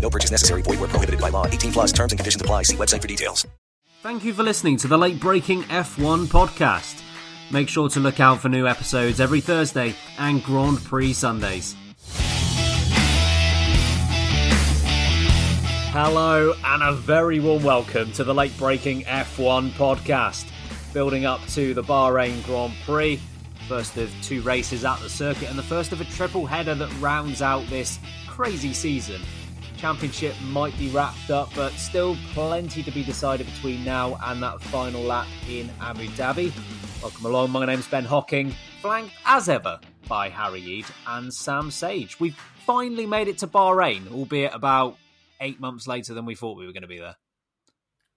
[0.00, 0.62] No purchase necessary.
[0.62, 1.46] Void where prohibited by law.
[1.46, 2.62] 18 plus terms and conditions apply.
[2.62, 3.46] See website for details.
[4.02, 7.02] Thank you for listening to the late breaking F1 podcast.
[7.50, 11.74] Make sure to look out for new episodes every Thursday and Grand Prix Sundays.
[15.92, 20.46] Hello, and a very warm welcome to the late breaking F1 podcast.
[20.92, 23.18] Building up to the Bahrain Grand Prix,
[23.66, 26.92] first of two races at the circuit, and the first of a triple header that
[27.00, 29.22] rounds out this crazy season.
[29.76, 34.60] Championship might be wrapped up, but still plenty to be decided between now and that
[34.60, 36.52] final lap in Abu Dhabi.
[37.02, 42.18] Welcome along, my name's Ben Hocking, flanked as ever by Harry Eade and Sam Sage.
[42.18, 44.96] We've finally made it to Bahrain, albeit about
[45.40, 47.16] eight months later than we thought we were going to be there.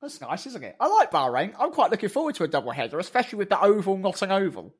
[0.01, 0.77] That's nice, isn't it?
[0.79, 1.53] I like Bahrain.
[1.59, 4.73] I'm quite looking forward to a double header, especially with the oval not an oval.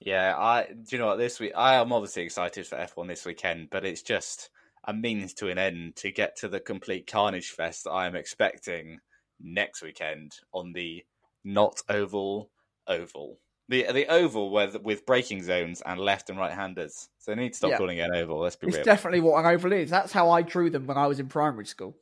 [0.00, 3.24] Yeah, I do you know what this week I am obviously excited for F1 this
[3.24, 4.50] weekend, but it's just
[4.84, 8.16] a means to an end to get to the complete carnage fest that I am
[8.16, 8.98] expecting
[9.40, 11.04] next weekend on the
[11.44, 12.50] not oval
[12.86, 13.38] oval.
[13.68, 17.08] The the oval with with braking zones and left and right handers.
[17.18, 17.78] So they need to stop Yeah.
[17.78, 18.40] calling it an oval.
[18.40, 18.84] Let's be It's real.
[18.84, 19.90] definitely what an oval is.
[19.90, 21.96] That's how I drew them when I was in primary school.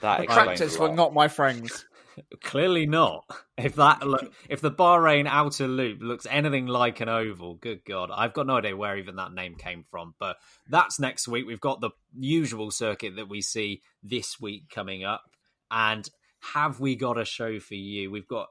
[0.00, 1.84] that The tractors were not my friends.
[2.42, 3.24] Clearly not.
[3.56, 8.10] If that look, if the Bahrain outer loop looks anything like an oval, good god,
[8.14, 10.14] I've got no idea where even that name came from.
[10.18, 10.36] But
[10.68, 11.46] that's next week.
[11.46, 15.22] We've got the usual circuit that we see this week coming up,
[15.70, 16.08] and
[16.54, 18.10] have we got a show for you?
[18.10, 18.48] We've got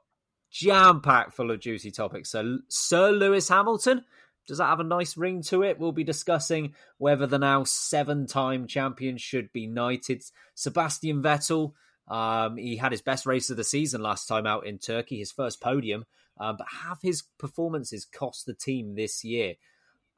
[0.51, 2.31] jam packed full of juicy topics.
[2.31, 4.05] So Sir Lewis Hamilton.
[4.47, 5.79] Does that have a nice ring to it?
[5.79, 10.23] We'll be discussing whether the now seven time champion should be knighted.
[10.53, 11.73] Sebastian Vettel,
[12.07, 15.31] um, he had his best race of the season last time out in Turkey, his
[15.31, 16.05] first podium.
[16.39, 19.55] Um, but have his performances cost the team this year?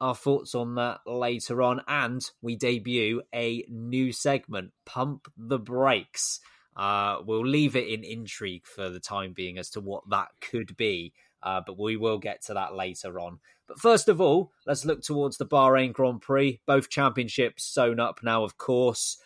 [0.00, 1.80] Our thoughts on that later on.
[1.86, 6.40] And we debut a new segment, Pump the Brakes.
[6.76, 10.76] Uh, we'll leave it in intrigue for the time being as to what that could
[10.76, 11.12] be,
[11.42, 13.40] uh, but we will get to that later on.
[13.66, 16.60] But first of all, let's look towards the Bahrain Grand Prix.
[16.66, 19.18] Both championships sewn up now, of course.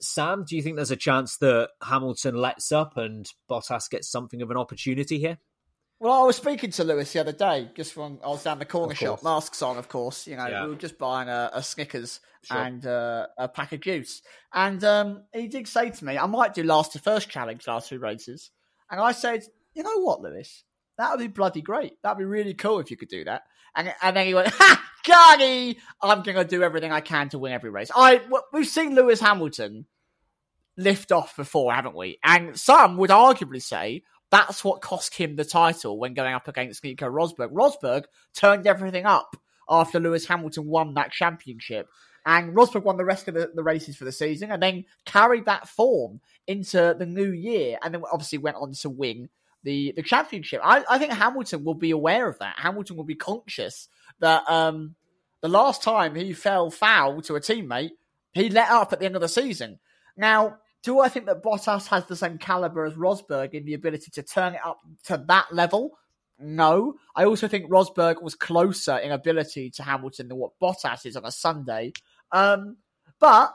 [0.00, 4.42] Sam, do you think there's a chance that Hamilton lets up and Bottas gets something
[4.42, 5.38] of an opportunity here?
[5.98, 8.64] Well, I was speaking to Lewis the other day, just when I was down the
[8.64, 10.26] corner shop, masks on, of course.
[10.26, 10.62] You know, Yeah.
[10.64, 12.56] we were just buying a, a Snickers Sure.
[12.56, 14.22] and uh, a pack of juice.
[14.54, 17.90] And um, he did say to me, I might do last to first challenge, last
[17.90, 18.50] two races.
[18.90, 19.42] And I said,
[19.74, 20.64] you know what, Lewis?
[20.96, 21.92] That would be bloody great.
[22.02, 23.42] That'd be really cool if you could do that.
[23.76, 27.38] And, and then he went, ha, Carney, I'm going to do everything I can to
[27.38, 27.90] win every race.
[27.94, 28.20] I
[28.52, 29.86] We've seen Lewis Hamilton
[30.76, 32.18] lift off before, haven't we?
[32.24, 36.84] And some would arguably say that's what cost him the title when going up against
[36.84, 37.52] Nico Rosberg.
[37.52, 38.04] Rosberg
[38.34, 39.36] turned everything up
[39.68, 41.88] after Lewis Hamilton won that championship.
[42.26, 45.46] And Rosberg won the rest of the, the races for the season and then carried
[45.46, 49.28] that form into the new year and then obviously went on to win
[49.62, 50.60] the, the championship.
[50.62, 52.58] I, I think Hamilton will be aware of that.
[52.58, 53.88] Hamilton will be conscious
[54.20, 54.94] that um,
[55.40, 57.90] the last time he fell foul to a teammate,
[58.32, 59.78] he let up at the end of the season.
[60.16, 64.10] Now, do I think that Bottas has the same caliber as Rosberg in the ability
[64.12, 65.98] to turn it up to that level?
[66.38, 66.94] No.
[67.14, 71.26] I also think Rosberg was closer in ability to Hamilton than what Bottas is on
[71.26, 71.92] a Sunday.
[72.32, 72.78] Um,
[73.18, 73.52] but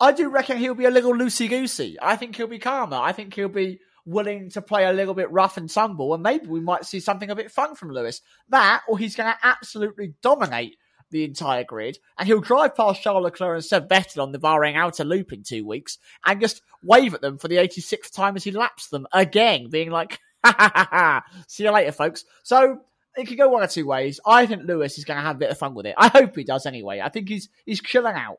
[0.00, 1.96] I do reckon he'll be a little loosey goosey.
[2.00, 2.98] I think he'll be calmer.
[2.98, 6.46] I think he'll be willing to play a little bit rough and tumble, and maybe
[6.46, 8.20] we might see something a bit fun from Lewis.
[8.48, 10.76] That, or he's going to absolutely dominate
[11.10, 14.76] the entire grid, and he'll drive past Charles Leclerc and Seb Vettel on the Bahrain
[14.76, 18.44] outer loop in two weeks, and just wave at them for the 86th time as
[18.44, 22.24] he laps them again, being like, ha ha ha ha, see you later, folks.
[22.42, 22.80] So
[23.16, 24.20] it could go one or two ways.
[24.26, 25.94] I think Lewis is going to have a bit of fun with it.
[25.96, 27.00] I hope he does anyway.
[27.00, 28.38] I think he's he's chilling out.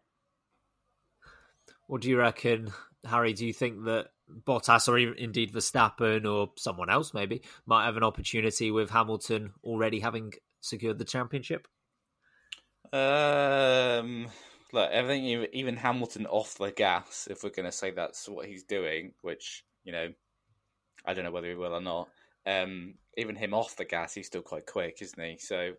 [1.87, 2.71] What do you reckon,
[3.05, 3.33] Harry?
[3.33, 4.07] Do you think that
[4.45, 9.53] Bottas or even, indeed Verstappen or someone else maybe might have an opportunity with Hamilton
[9.63, 11.67] already having secured the championship?
[12.93, 14.27] Um,
[14.73, 18.63] look, everything, even Hamilton off the gas, if we're going to say that's what he's
[18.63, 20.09] doing, which, you know,
[21.05, 22.09] I don't know whether he will or not.
[22.45, 25.37] Um, even him off the gas, he's still quite quick, isn't he?
[25.37, 25.73] So,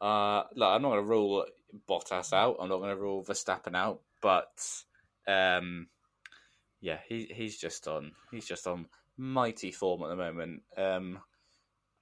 [0.00, 1.46] uh, look, I'm not going to rule
[1.88, 2.56] Bottas out.
[2.60, 4.52] I'm not going to rule Verstappen out, but,
[5.26, 5.88] um,
[6.84, 8.86] yeah, he he's just on he's just on
[9.16, 10.60] mighty form at the moment.
[10.76, 11.18] Um,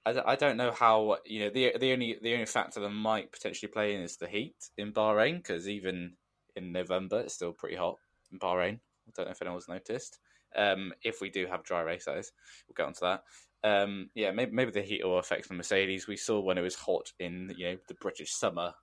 [0.05, 3.31] I, I don't know how you know the the only the only factor that might
[3.31, 6.15] potentially play in is the heat in Bahrain because even
[6.57, 7.95] in November it's still pretty hot
[8.33, 8.73] in Bahrain.
[9.07, 10.19] I don't know if anyone's noticed.
[10.53, 12.33] Um, if we do have dry race, races,
[12.67, 13.23] we'll get onto that.
[13.63, 16.09] Um, yeah, maybe, maybe the heat will affect the Mercedes.
[16.09, 18.73] We saw when it was hot in you know the British summer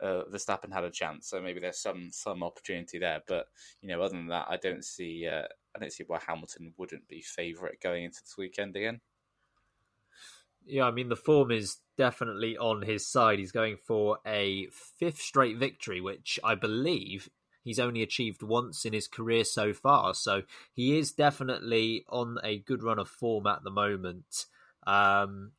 [0.00, 3.22] uh, Verstappen had a chance, so maybe there's some some opportunity there.
[3.26, 3.46] But
[3.80, 7.08] you know, other than that, I don't see uh, I don't see why Hamilton wouldn't
[7.08, 9.00] be favourite going into this weekend again.
[10.66, 13.38] Yeah, I mean the form is definitely on his side.
[13.38, 14.68] He's going for a
[14.98, 17.28] fifth straight victory, which I believe
[17.62, 20.14] he's only achieved once in his career so far.
[20.14, 20.42] So
[20.72, 24.46] he is definitely on a good run of form at the moment.
[24.86, 25.52] Um,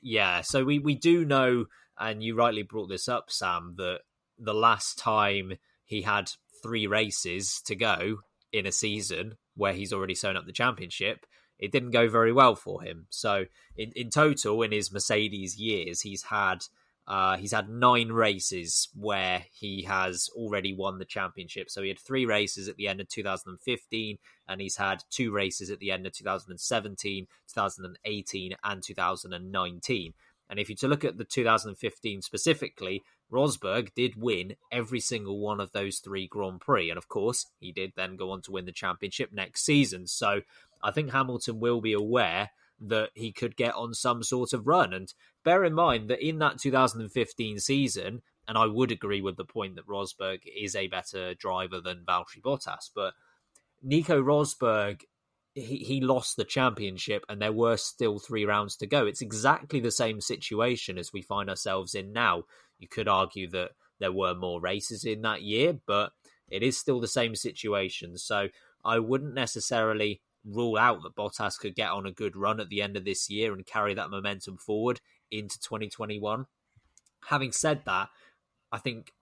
[0.00, 1.66] yeah, so we, we do know
[1.98, 4.00] and you rightly brought this up, Sam, that
[4.38, 6.30] the last time he had
[6.62, 8.18] three races to go
[8.52, 11.26] in a season where he's already sewn up the championship,
[11.58, 13.06] it didn't go very well for him.
[13.08, 13.46] So
[13.76, 16.64] in, in total, in his Mercedes years, he's had
[17.08, 21.70] uh, he's had nine races where he has already won the championship.
[21.70, 24.18] So he had three races at the end of 2015,
[24.48, 30.14] and he's had two races at the end of 2017, 2018, and 2019.
[30.48, 35.60] And if you to look at the 2015 specifically, Rosberg did win every single one
[35.60, 36.90] of those three Grand Prix.
[36.90, 40.06] And of course, he did then go on to win the championship next season.
[40.06, 40.42] So
[40.82, 42.50] I think Hamilton will be aware
[42.80, 44.92] that he could get on some sort of run.
[44.92, 45.12] And
[45.44, 49.76] bear in mind that in that 2015 season, and I would agree with the point
[49.76, 53.14] that Rosberg is a better driver than Valtteri Bottas, but
[53.82, 55.02] Nico Rosberg
[55.56, 59.06] he, he lost the championship and there were still three rounds to go.
[59.06, 62.44] It's exactly the same situation as we find ourselves in now.
[62.78, 66.12] You could argue that there were more races in that year, but
[66.50, 68.18] it is still the same situation.
[68.18, 68.48] So
[68.84, 72.80] I wouldn't necessarily rule out that Bottas could get on a good run at the
[72.80, 75.00] end of this year and carry that momentum forward
[75.30, 76.46] into 2021.
[77.28, 78.08] Having said that,
[78.70, 79.12] I think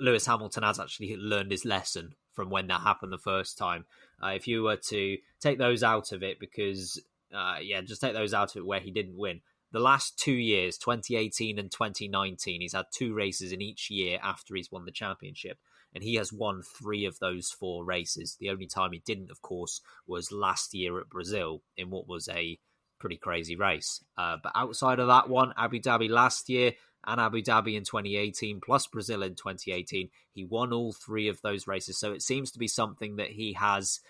[0.00, 3.84] Lewis Hamilton has actually learned his lesson from when that happened the first time.
[4.22, 7.00] Uh, if you were to take those out of it, because
[7.34, 9.40] uh, yeah, just take those out of it where he didn't win.
[9.70, 14.54] The last two years, 2018 and 2019, he's had two races in each year after
[14.54, 15.58] he's won the championship.
[15.94, 18.36] And he has won three of those four races.
[18.40, 22.28] The only time he didn't, of course, was last year at Brazil in what was
[22.28, 22.58] a
[22.98, 24.02] pretty crazy race.
[24.16, 26.72] Uh, but outside of that one, Abu Dhabi last year,
[27.04, 30.08] and Abu Dhabi in 2018, plus Brazil in 2018.
[30.32, 31.98] He won all three of those races.
[31.98, 34.00] So it seems to be something that he has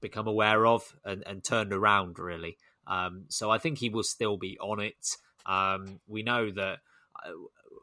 [0.00, 2.58] become aware of and, and turned around, really.
[2.86, 5.16] Um, so I think he will still be on it.
[5.46, 6.78] Um, we know that.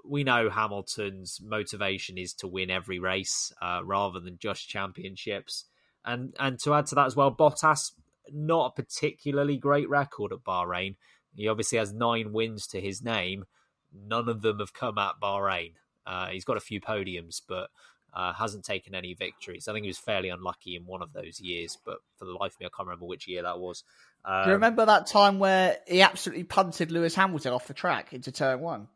[0.05, 5.65] We know Hamilton's motivation is to win every race uh, rather than just championships.
[6.05, 7.91] And and to add to that as well, Bottas
[8.31, 10.95] not a particularly great record at Bahrain.
[11.35, 13.45] He obviously has nine wins to his name,
[13.93, 15.73] None of them have come at Bahrain.
[16.05, 17.69] Uh, he's got a few podiums, but
[18.13, 19.67] uh, hasn't taken any victories.
[19.67, 22.53] I think he was fairly unlucky in one of those years, but for the life
[22.53, 23.83] of me, I can't remember which year that was.
[24.25, 27.73] Um, Do you um, remember that time where he absolutely punted Lewis Hamilton off the
[27.73, 28.87] track into turn one?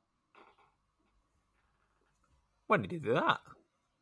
[2.67, 3.39] When did he do that?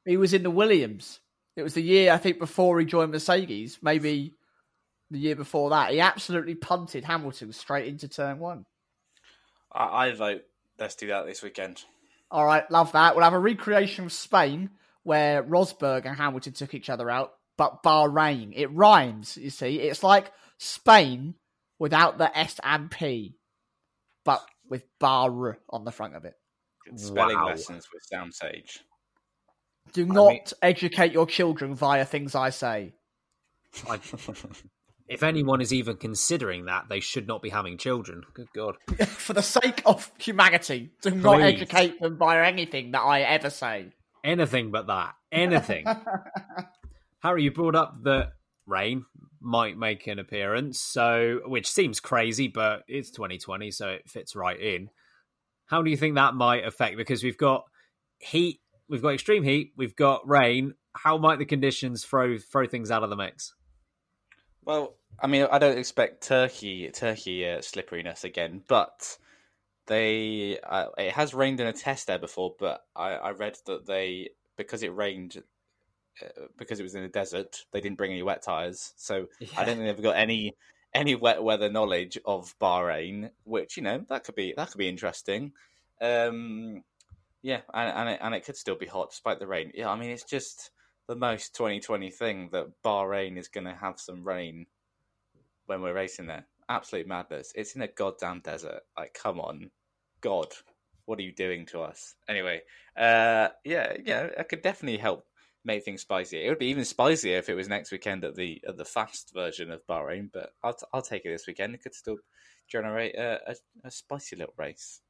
[0.05, 1.19] He was in the Williams.
[1.55, 4.34] It was the year I think before he joined Mercedes, maybe
[5.10, 5.91] the year before that.
[5.91, 8.65] He absolutely punted Hamilton straight into turn one.
[9.72, 10.41] I, I vote
[10.77, 11.84] Let's do that this weekend.
[12.29, 13.15] All right, love that.
[13.15, 14.72] We'll have a recreation of Spain
[15.03, 18.51] where Rosberg and Hamilton took each other out, but Bahrain.
[18.55, 19.79] It rhymes, you see.
[19.79, 21.36] It's like Spain
[21.79, 23.36] without the S and P,
[24.25, 26.34] but with bar on the front of it.
[26.96, 27.48] Spelling wow.
[27.48, 28.80] lessons with Sam Sage.
[29.94, 32.94] Do not educate your children via things I say.
[33.88, 34.00] I,
[35.08, 38.24] if anyone is even considering that, they should not be having children.
[38.34, 38.75] Good God.
[39.08, 43.92] For the sake of humanity, do not educate them via anything that I ever say.
[44.24, 45.13] Anything but that.
[45.32, 45.86] Anything.
[47.20, 48.34] Harry, you brought up that
[48.65, 49.06] rain
[49.39, 54.60] might make an appearance, so which seems crazy, but it's 2020, so it fits right
[54.60, 54.89] in.
[55.67, 56.98] How do you think that might affect?
[56.98, 57.65] Because we've got
[58.19, 60.74] heat, we've got extreme heat, we've got rain.
[60.95, 63.53] How might the conditions throw throw things out of the mix?
[64.63, 69.17] Well, I mean, I don't expect Turkey Turkey uh, slipperiness again, but
[69.88, 72.55] they uh, it has rained in a test there before.
[72.57, 75.43] But I, I read that they because it rained
[76.22, 78.93] uh, because it was in the desert, they didn't bring any wet tires.
[78.98, 79.48] So yeah.
[79.57, 80.53] I don't think they've got any
[80.96, 84.90] any wet weather knowledge of Bahrain, which you know that could be that could be
[84.90, 85.52] interesting.
[86.02, 86.84] Um,
[87.44, 89.72] yeah, and and it, and it could still be hot despite the rain.
[89.75, 90.72] Yeah, I mean it's just
[91.08, 94.66] the most 2020 thing that Bahrain is going to have some rain
[95.68, 96.48] when we're racing there.
[96.70, 97.52] Absolute madness.
[97.56, 98.82] It's in a goddamn desert.
[98.98, 99.70] Like, come on,
[100.22, 100.48] God,
[101.06, 102.16] what are you doing to us?
[102.28, 102.62] Anyway,
[102.98, 105.28] uh, yeah, yeah, it could definitely help
[105.65, 106.41] make things spicier.
[106.41, 109.34] It would be even spicier if it was next weekend at the at the fast
[109.34, 110.29] version of Bahrain.
[110.31, 111.75] But I'll t- I'll take it this weekend.
[111.75, 112.17] It could still
[112.67, 113.55] generate a, a,
[113.86, 115.01] a spicy little race.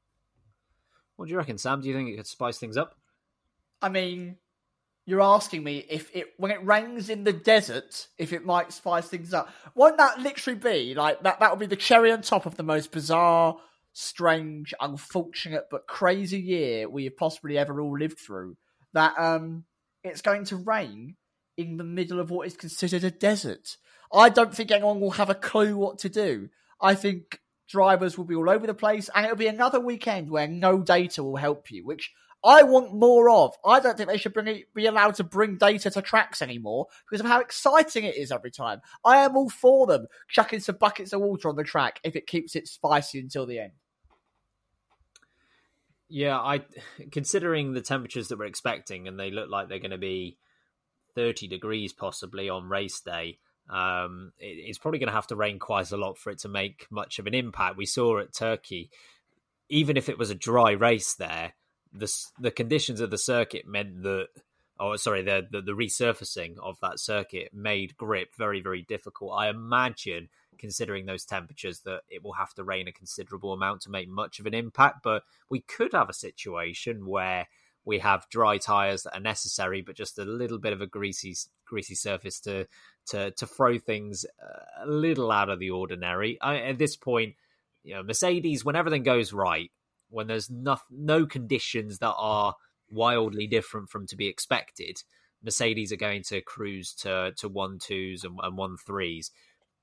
[1.15, 1.81] What do you reckon, Sam?
[1.81, 2.95] Do you think it could spice things up?
[3.81, 4.37] I mean,
[5.05, 9.07] you're asking me if it when it rains in the desert, if it might spice
[9.07, 9.49] things up.
[9.75, 11.39] Won't that literally be like that?
[11.39, 13.57] That would be the cherry on top of the most bizarre,
[13.93, 18.57] strange, unfortunate but crazy year we have possibly ever all lived through.
[18.93, 19.65] That um,
[20.05, 21.15] it's going to rain
[21.57, 23.77] in the middle of what is considered a desert.
[24.13, 26.49] I don't think anyone will have a clue what to do.
[26.81, 30.47] I think drivers will be all over the place, and it'll be another weekend where
[30.47, 32.11] no data will help you, which
[32.43, 33.55] I want more of.
[33.65, 37.19] I don't think they should bring be allowed to bring data to tracks anymore because
[37.19, 38.81] of how exciting it is every time.
[39.03, 42.27] I am all for them chucking some buckets of water on the track if it
[42.27, 43.71] keeps it spicy until the end.
[46.09, 46.61] Yeah, I
[47.11, 50.37] considering the temperatures that we're expecting, and they look like they're going to be
[51.15, 53.39] 30 degrees possibly on race day.
[53.69, 56.49] Um, it, it's probably going to have to rain quite a lot for it to
[56.49, 57.77] make much of an impact.
[57.77, 58.91] We saw at Turkey,
[59.69, 61.53] even if it was a dry race there,
[61.97, 64.27] the the conditions of the circuit meant that
[64.79, 69.49] oh sorry the, the, the resurfacing of that circuit made grip very very difficult i
[69.49, 74.09] imagine considering those temperatures that it will have to rain a considerable amount to make
[74.09, 77.47] much of an impact but we could have a situation where
[77.83, 81.35] we have dry tires that are necessary but just a little bit of a greasy
[81.65, 82.67] greasy surface to
[83.05, 84.25] to to throw things
[84.81, 87.35] a little out of the ordinary I, at this point
[87.83, 89.71] you know mercedes when everything goes right
[90.09, 92.55] when there's no, no conditions that are
[92.89, 95.01] wildly different from to be expected,
[95.43, 99.31] Mercedes are going to cruise to to one twos and, and one threes.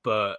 [0.03, 0.39] But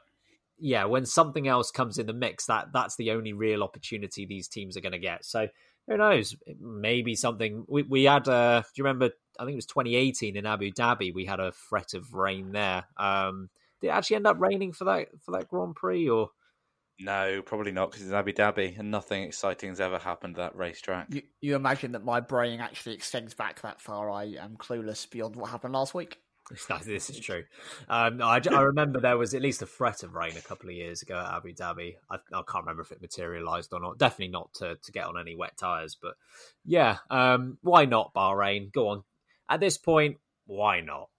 [0.63, 4.47] yeah, when something else comes in the mix, that that's the only real opportunity these
[4.47, 5.25] teams are going to get.
[5.25, 5.49] So
[5.87, 6.37] who knows?
[6.57, 8.29] Maybe something we we had.
[8.29, 9.09] Uh, do you remember?
[9.37, 11.13] I think it was 2018 in Abu Dhabi.
[11.13, 12.85] We had a threat of rain there.
[12.95, 13.49] Um,
[13.81, 16.29] did it actually end up raining for that for that Grand Prix or?
[16.97, 20.57] No, probably not because it's Abu Dhabi and nothing exciting has ever happened at that
[20.57, 21.07] racetrack.
[21.09, 24.09] You, you, imagine that my brain actually extends back that far.
[24.09, 26.19] I am clueless beyond what happened last week.
[26.85, 27.43] this is true.
[27.87, 30.75] Um, I, I, remember there was at least a threat of rain a couple of
[30.75, 31.95] years ago at Abu Dhabi.
[32.09, 33.97] I, I can't remember if it materialised or not.
[33.97, 35.97] Definitely not to, to get on any wet tyres.
[35.99, 36.15] But
[36.65, 38.71] yeah, um, why not Bahrain?
[38.71, 39.03] Go on.
[39.49, 41.09] At this point, why not?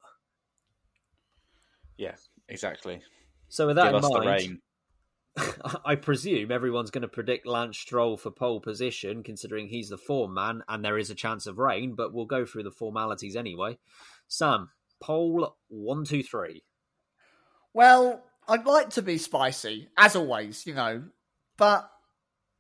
[1.97, 2.17] Yeah,
[2.49, 3.03] exactly.
[3.49, 4.59] So with that Give in mind,
[5.85, 10.35] I presume everyone's going to predict Lance Stroll for pole position, considering he's the form
[10.35, 13.79] man and there is a chance of rain, but we'll go through the formalities anyway.
[14.29, 14.71] Sam,
[15.05, 16.65] pole one, two, three.
[17.75, 21.05] Well, I'd like to be spicy, as always, you know,
[21.59, 21.91] but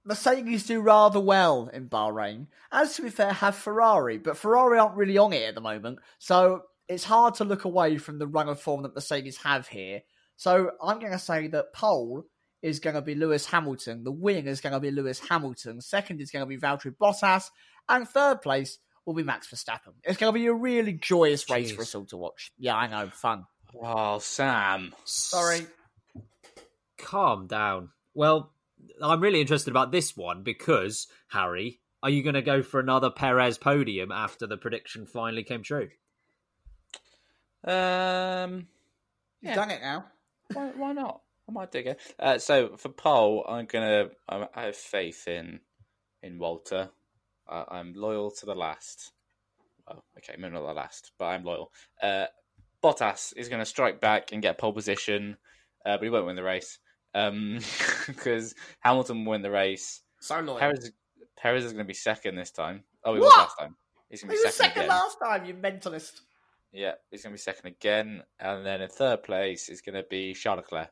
[0.04, 2.48] Mercedes do rather well in Bahrain.
[2.70, 6.00] As to be fair, have Ferrari, but Ferrari aren't really on it at the moment,
[6.18, 10.02] so it's hard to look away from the run of form that Mercedes have here.
[10.36, 12.24] So I'm going to say that pole
[12.60, 14.04] is going to be Lewis Hamilton.
[14.04, 15.80] The wing is going to be Lewis Hamilton.
[15.80, 17.50] Second is going to be Valtteri Bottas.
[17.88, 19.94] And third place will be Max Verstappen.
[20.02, 22.52] It's going to be a really joyous race for us all to watch.
[22.58, 23.10] Yeah, I know.
[23.10, 23.44] Fun.
[23.80, 24.94] Oh, Sam.
[25.04, 25.66] Sorry.
[26.98, 27.90] Calm down.
[28.14, 28.52] Well,
[29.02, 33.10] I'm really interested about this one because, Harry, are you going to go for another
[33.10, 35.88] Perez podium after the prediction finally came true?
[37.64, 38.66] Um,
[39.40, 39.54] You've yeah.
[39.54, 40.04] done it now.
[40.52, 41.20] Why, why not?
[41.48, 42.00] I might dig it.
[42.18, 44.08] Uh, so for pole, I'm gonna.
[44.28, 45.60] I have faith in
[46.22, 46.90] in Walter.
[47.48, 49.12] Uh, I'm loyal to the last.
[49.86, 51.70] well, okay, maybe not the last, but I'm loyal.
[52.02, 52.26] Uh,
[52.82, 55.36] Bottas is going to strike back and get pole position,
[55.86, 56.78] uh, but he won't win the race
[57.12, 60.02] because um, Hamilton will win the race.
[60.20, 60.58] So loyal.
[60.58, 60.90] Perez,
[61.36, 62.84] Perez is going to be second this time.
[63.04, 63.26] Oh, he What?
[63.28, 63.76] was last time.
[64.10, 64.88] He's going to be second, second again.
[64.88, 66.20] last time, you mentalist.
[66.72, 70.04] Yeah, he's going to be second again, and then in third place is going to
[70.08, 70.90] be Charles Leclerc.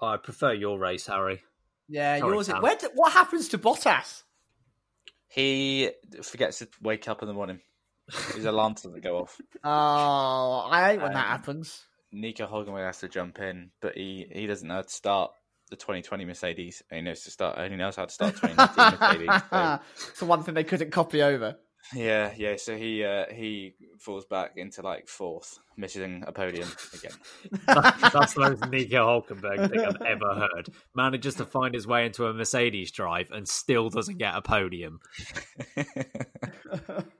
[0.00, 1.42] I prefer your race, Harry.
[1.88, 2.46] Yeah, Sorry, yours.
[2.46, 2.62] Sam.
[2.62, 4.22] Where do, what happens to Bottas?
[5.30, 5.90] He
[6.22, 7.60] forgets to wake up in the morning.
[8.34, 9.40] His alarm doesn't go off.
[9.64, 11.84] Oh, I hate when that Um, happens.
[12.12, 15.30] Nico Hulkenberg has to jump in, but he, he doesn't know how to start
[15.70, 16.82] the 2020 Mercedes.
[16.90, 17.70] He knows to start.
[17.70, 19.42] He knows how to start 2019 Mercedes.
[19.50, 19.78] So,
[20.10, 21.56] it's the one thing they couldn't copy over.
[21.94, 22.56] Yeah, yeah.
[22.56, 27.12] So he uh, he falls back into like fourth, missing a podium again.
[28.12, 30.68] That's the most Nico Hulkenberg thing I've ever heard.
[30.94, 35.00] Manages to find his way into a Mercedes drive and still doesn't get a podium.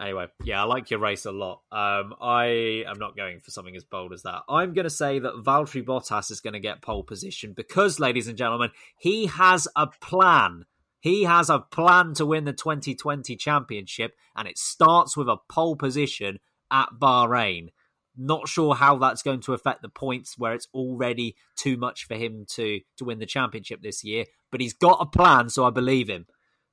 [0.00, 1.62] Anyway, yeah, I like your race a lot.
[1.70, 4.42] Um, I am not going for something as bold as that.
[4.48, 8.26] I'm going to say that Valtteri Bottas is going to get pole position because, ladies
[8.26, 10.64] and gentlemen, he has a plan.
[11.04, 15.76] He has a plan to win the 2020 championship, and it starts with a pole
[15.76, 16.38] position
[16.70, 17.68] at Bahrain.
[18.16, 22.14] Not sure how that's going to affect the points where it's already too much for
[22.14, 25.70] him to, to win the championship this year, but he's got a plan, so I
[25.70, 26.24] believe him.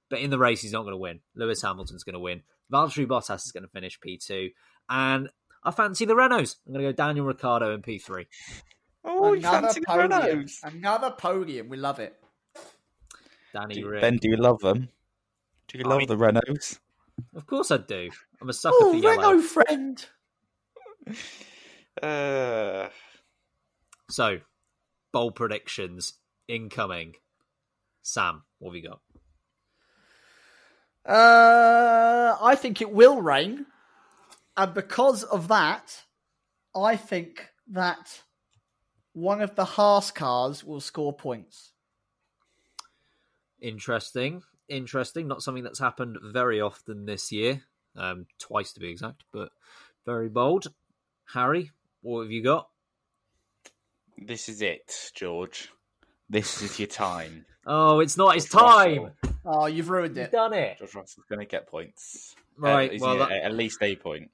[0.09, 1.19] But in the race, he's not going to win.
[1.35, 2.43] Lewis Hamilton's going to win.
[2.71, 4.51] Valtteri Bottas is going to finish P2.
[4.89, 5.27] And
[5.61, 6.55] I fancy the Renaults.
[6.65, 8.27] I'm going to go Daniel Ricciardo in P3.
[9.03, 10.45] Oh, Another podium.
[10.63, 11.67] Another podium.
[11.67, 12.20] We love it.
[13.53, 14.01] Danny Do- Rick.
[14.01, 14.89] ben, do you love them?
[15.67, 16.79] Do you I love mean- the Renaults?
[17.35, 18.09] Of course I do.
[18.41, 19.31] I'm a sucker Oh, for yellow.
[19.33, 20.05] Renault friend.
[22.01, 22.87] Uh,
[24.09, 24.39] So,
[25.11, 26.13] bold predictions
[26.47, 27.15] incoming.
[28.01, 29.01] Sam, what have you got?
[31.05, 33.65] Uh, I think it will rain,
[34.55, 36.03] and because of that,
[36.75, 38.21] I think that
[39.13, 41.70] one of the Haas cars will score points.
[43.61, 44.41] Interesting.
[44.67, 45.27] Interesting.
[45.27, 47.63] Not something that's happened very often this year.
[47.95, 49.49] Um, twice to be exact, but
[50.05, 50.67] very bold.
[51.33, 51.71] Harry,
[52.01, 52.67] what have you got?
[54.17, 55.69] this is it, George.
[56.29, 57.45] This is your time.
[57.63, 59.03] Oh, it's not his George time.
[59.03, 59.35] Russell.
[59.45, 60.21] Oh, you've ruined it.
[60.21, 60.79] You've done it.
[60.79, 62.35] George Russell's going to get points.
[62.57, 64.31] Right, Uh, well, that- at least a point.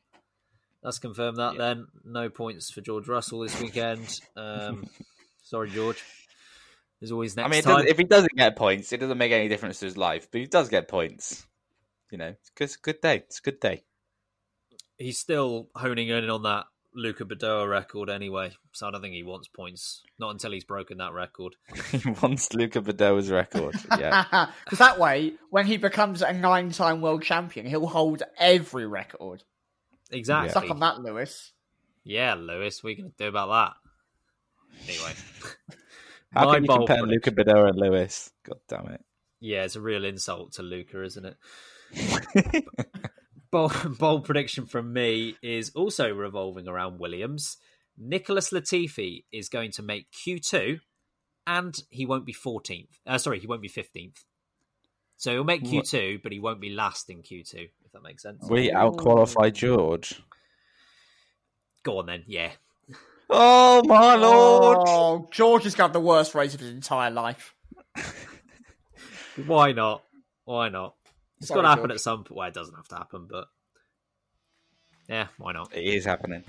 [0.81, 1.57] Let's confirm that Yeah.
[1.59, 1.87] then.
[2.05, 4.21] No points for George Russell this weekend.
[4.37, 4.89] Um,
[5.43, 6.01] sorry, George.
[6.99, 7.87] There's always next I mean, time.
[7.87, 10.27] if he doesn't get points, it doesn't make any difference to his life.
[10.31, 11.45] But he does get points.
[12.11, 13.17] You know, it's, 'cause it's a good day.
[13.17, 13.83] It's a good day.
[14.97, 19.21] He's still honing in on that Luca Badoer record anyway, so I don't think he
[19.21, 20.01] wants points.
[20.17, 21.55] Not until he's broken that record.
[21.91, 23.75] he wants Luca Badoer's record.
[23.99, 24.47] Yeah.
[24.65, 29.43] Because that way, when he becomes a nine-time world champion, he'll hold every record.
[30.11, 30.49] Exactly.
[30.51, 31.51] Suck on that, Lewis.
[32.03, 33.75] Yeah, Lewis, what are you going to do about
[34.79, 34.89] that?
[34.89, 35.13] Anyway.
[36.37, 38.31] How My can you compare prediction- Luca Badoer and Lewis?
[38.43, 39.01] God damn it.
[39.39, 42.65] Yeah, it's a real insult to Luca, isn't it?
[43.51, 47.57] bold, bold prediction from me is also revolving around Williams.
[47.97, 50.79] Nicholas Latifi is going to make Q2
[51.45, 52.99] and he won't be 14th.
[53.05, 54.23] Uh, sorry, he won't be 15th.
[55.15, 58.45] So he'll make Q2, but he won't be last in Q2, if that makes sense.
[58.47, 60.21] We outqualify George.
[61.81, 62.51] Go on then, yeah.
[63.29, 64.77] Oh my lord!
[64.87, 67.53] Oh, George has got the worst race of his entire life.
[69.45, 70.03] Why not?
[70.45, 70.95] Why not?
[71.39, 71.91] It's Sorry, got to happen George.
[71.91, 72.37] at some point.
[72.37, 73.47] Well, it doesn't have to happen, but
[75.09, 75.75] yeah, why not?
[75.75, 76.43] It is happening.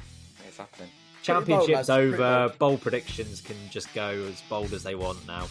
[0.47, 0.89] It's happening.
[1.25, 2.17] Pretty bold, Championship's over.
[2.17, 2.59] bold.
[2.59, 5.47] Bold predictions can just go as bold as they want now.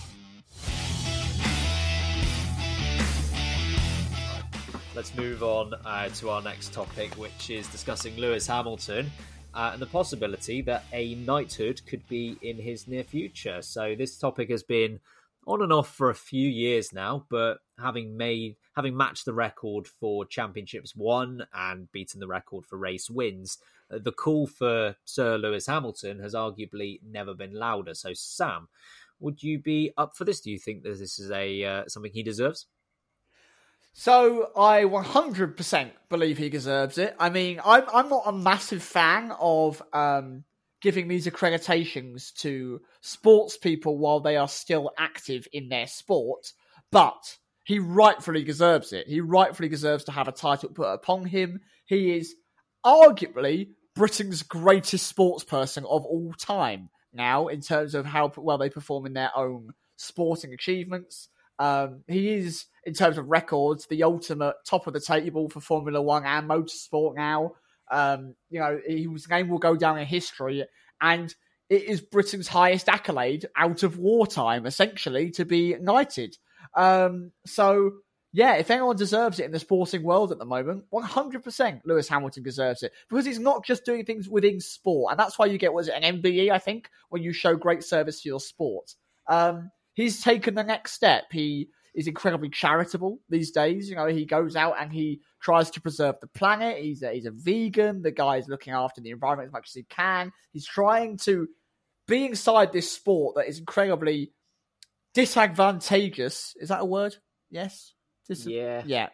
[4.95, 9.11] Let's move on uh, to our next topic, which is discussing Lewis Hamilton
[9.57, 13.59] uh, and the possibility that a knighthood could be in his near future.
[13.63, 14.99] So this topic has been
[15.47, 19.87] on and off for a few years now, but having made having matched the record
[19.87, 23.57] for championships won and beaten the record for race wins,
[23.91, 27.95] uh, the call for Sir Lewis Hamilton has arguably never been louder.
[27.95, 28.67] So Sam,
[29.19, 30.39] would you be up for this?
[30.39, 32.67] Do you think that this is a uh, something he deserves?
[33.99, 37.15] So I 100% believe he deserves it.
[37.19, 40.43] I mean, I'm I'm not a massive fan of um,
[40.81, 46.53] giving these accreditations to sports people while they are still active in their sport,
[46.91, 49.07] but he rightfully deserves it.
[49.07, 51.61] He rightfully deserves to have a title put upon him.
[51.87, 52.35] He is
[52.85, 58.69] arguably Britain's greatest sports person of all time now in terms of how well they
[58.69, 61.29] perform in their own sporting achievements.
[61.59, 66.01] Um, he is, in terms of records, the ultimate top of the table for Formula
[66.01, 67.53] One and motorsport now.
[67.89, 70.65] Um, you know, his name will go down in history,
[71.01, 71.33] and
[71.69, 76.37] it is Britain's highest accolade out of wartime, essentially, to be knighted.
[76.75, 77.91] Um, so,
[78.33, 82.43] yeah, if anyone deserves it in the sporting world at the moment, 100% Lewis Hamilton
[82.43, 85.11] deserves it because he's not just doing things within sport.
[85.11, 87.83] And that's why you get, was it an MBE, I think, when you show great
[87.83, 88.93] service to your sport.
[89.27, 91.25] Um, he's taken the next step.
[91.31, 93.89] He is incredibly charitable these days.
[93.89, 96.77] You know, he goes out and he tries to preserve the planet.
[96.77, 98.03] He's a, he's a vegan.
[98.03, 100.31] The guy is looking after the environment as much as he can.
[100.53, 101.47] He's trying to
[102.07, 104.31] be inside this sport that is incredibly
[105.15, 106.55] disadvantageous.
[106.61, 107.17] Is that a word?
[107.49, 107.93] Yes.
[108.29, 108.83] Dis- yeah.
[108.85, 109.09] Yeah.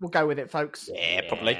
[0.00, 0.90] We'll go with it, folks.
[0.92, 1.56] Yeah, probably.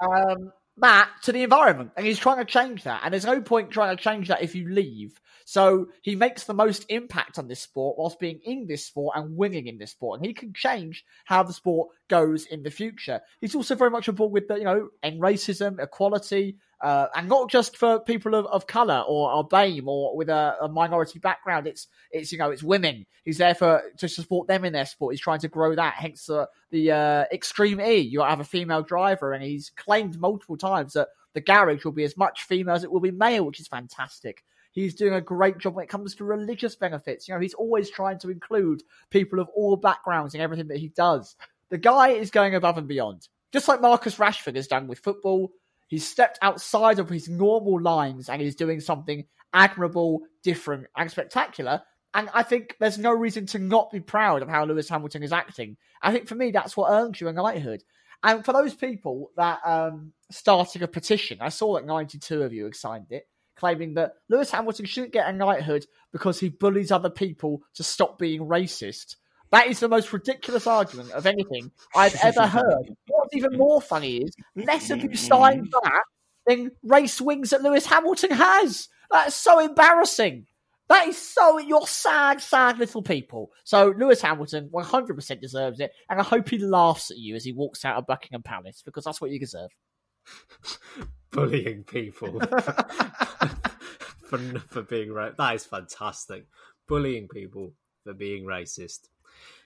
[0.00, 3.02] Um, that to the environment, and he's trying to change that.
[3.04, 5.20] And there's no point trying to change that if you leave.
[5.44, 9.36] So he makes the most impact on this sport whilst being in this sport and
[9.36, 13.20] winning in this sport, and he can change how the sport goes in the future.
[13.40, 17.50] He's also very much aboard with the you know end racism, equality, uh, and not
[17.50, 21.66] just for people of, of color or, or BAME or with a, a, minority background.
[21.66, 23.06] It's it's you know it's women.
[23.24, 25.14] He's there for to support them in their sport.
[25.14, 25.94] He's trying to grow that.
[25.94, 27.96] Hence uh, the uh, extreme E.
[27.98, 32.04] You have a female driver, and he's claimed multiple times that the garage will be
[32.04, 34.44] as much female as it will be male, which is fantastic.
[34.70, 37.26] He's doing a great job when it comes to religious benefits.
[37.26, 40.88] You know, he's always trying to include people of all backgrounds in everything that he
[40.88, 41.34] does.
[41.70, 45.50] The guy is going above and beyond, just like Marcus Rashford has done with football
[45.88, 51.82] He's stepped outside of his normal lines and he's doing something admirable, different, and spectacular.
[52.14, 55.32] And I think there's no reason to not be proud of how Lewis Hamilton is
[55.32, 55.76] acting.
[56.02, 57.82] I think for me, that's what earns you a knighthood.
[58.22, 62.64] And for those people that um, starting a petition, I saw that 92 of you
[62.64, 63.24] had signed it,
[63.56, 68.18] claiming that Lewis Hamilton shouldn't get a knighthood because he bullies other people to stop
[68.18, 69.16] being racist.
[69.50, 72.94] That is the most ridiculous argument of anything I've ever heard.
[73.28, 75.16] What's even more funny is less of you mm-hmm.
[75.16, 76.02] signed that
[76.46, 78.88] than race wings that Lewis Hamilton has.
[79.10, 80.46] That's so embarrassing.
[80.88, 83.50] That is so you're sad, sad little people.
[83.64, 87.52] So Lewis Hamilton 100% deserves it, and I hope he laughs at you as he
[87.52, 89.68] walks out of Buckingham Palace because that's what you deserve.
[91.30, 92.40] Bullying people
[94.24, 95.36] for for being right.
[95.36, 96.46] That is fantastic.
[96.86, 99.08] Bullying people for being racist.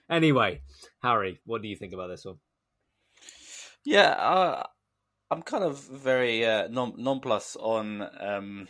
[0.09, 0.61] Anyway,
[1.01, 2.39] Harry, what do you think about this one?
[3.85, 4.63] Yeah, uh,
[5.31, 8.67] I'm kind of very uh, non nonplus on um,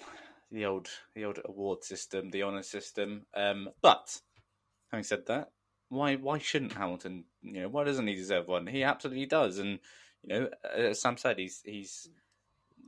[0.51, 3.25] the old the old award system, the honour system.
[3.35, 4.19] Um, but
[4.91, 5.49] having said that,
[5.89, 7.25] why why shouldn't Hamilton?
[7.41, 8.67] You know, why doesn't he deserve one?
[8.67, 9.79] He absolutely does, and
[10.23, 12.09] you know, as Sam said, he's he's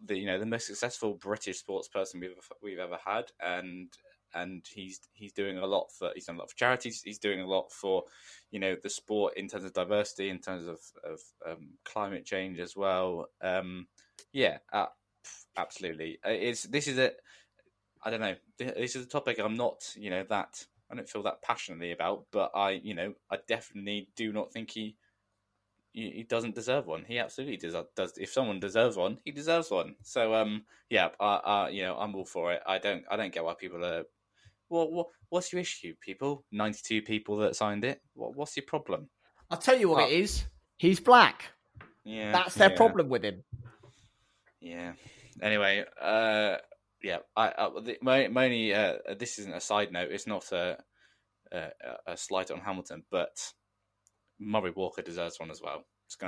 [0.06, 3.92] the you know the most successful British sports person we've we've ever had, and
[4.36, 7.02] and he's he's doing a lot for he's done a lot for charities.
[7.04, 8.04] He's doing a lot for
[8.52, 11.20] you know the sport in terms of diversity, in terms of of
[11.50, 13.28] um, climate change as well.
[13.42, 13.88] Um,
[14.34, 14.88] yeah, uh,
[15.58, 16.20] absolutely.
[16.24, 17.12] It's this is a
[18.04, 18.36] I don't know.
[18.58, 22.26] This is a topic I'm not you know that I don't feel that passionately about,
[22.32, 24.96] but I you know I definitely do not think he
[25.96, 27.06] he doesn't deserve one.
[27.08, 27.76] He absolutely does.
[27.96, 29.96] Does if someone deserves one, he deserves one.
[30.04, 32.62] So um, yeah, I, I, you know, I'm all for it.
[32.68, 34.04] I don't, I don't get why people are
[34.68, 36.44] what, what what's your issue, people?
[36.52, 38.02] Ninety-two people that signed it.
[38.14, 39.10] What, what's your problem?
[39.50, 40.46] I'll tell you what it is.
[40.78, 41.52] He's black.
[42.04, 42.76] Yeah, that's their yeah.
[42.78, 43.44] problem with him.
[44.60, 44.94] Yeah.
[45.42, 46.58] Anyway, uh,
[47.04, 47.18] yeah.
[47.36, 47.70] I, I
[48.02, 50.10] my, my only uh, this isn't a side note.
[50.12, 50.78] It's not a
[51.52, 51.70] a,
[52.08, 53.54] a slight on Hamilton, but
[54.40, 55.84] Murray Walker deserves one as well.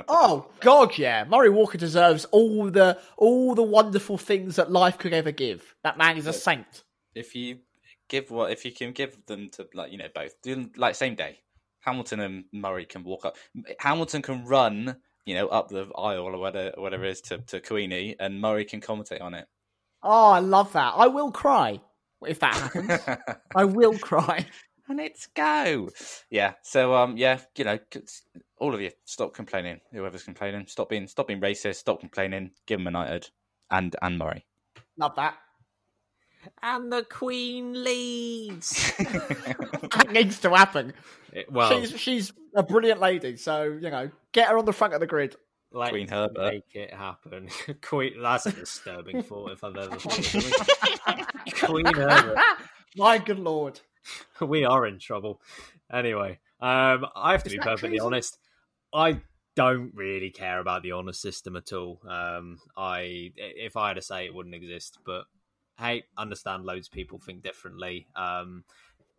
[0.08, 1.24] Oh God, yeah.
[1.24, 5.76] Murray Walker deserves all the all the wonderful things that life could ever give.
[5.84, 6.82] That man is a saint.
[7.14, 7.58] If you
[8.08, 11.14] give what if you can give them to like you know both do like same
[11.14, 11.38] day.
[11.80, 13.36] Hamilton and Murray can walk up.
[13.78, 17.60] Hamilton can run, you know, up the aisle or whatever, whatever it is to to
[17.60, 19.46] Queenie, and Murray can commentate on it.
[20.02, 20.94] Oh, I love that.
[20.96, 21.80] I will cry
[22.26, 23.00] if that happens.
[23.56, 24.46] I will cry.
[24.88, 25.90] And it's go.
[26.30, 26.54] Yeah.
[26.62, 27.78] So um yeah, you know,
[28.58, 29.80] all of you stop complaining.
[29.92, 31.76] Whoever's complaining, stop being stop being racist.
[31.76, 32.52] Stop complaining.
[32.66, 33.30] Give them a United
[33.70, 34.46] and and Murray.
[34.96, 35.36] Love that
[36.62, 38.92] and the Queen leads.
[38.98, 40.92] that needs to happen.
[41.32, 44.94] It, well, she's she's a brilliant lady, so you know, get her on the front
[44.94, 45.36] of the grid.
[45.70, 46.52] Like, Queen Herbert.
[46.52, 47.48] Make it happen.
[47.82, 48.22] Queen.
[48.22, 49.96] That's a disturbing thought if I've ever
[51.66, 52.38] Queen Herbert.
[52.96, 53.80] My good lord.
[54.40, 55.42] We are in trouble.
[55.92, 58.00] Anyway, um, I have to Is be perfectly crazy?
[58.00, 58.38] honest.
[58.94, 59.20] I
[59.54, 62.00] don't really care about the honor system at all.
[62.08, 64.98] Um, I, if I had to say, it wouldn't exist.
[65.04, 65.24] But
[65.78, 68.06] hey, understand loads of people think differently.
[68.16, 68.64] Um,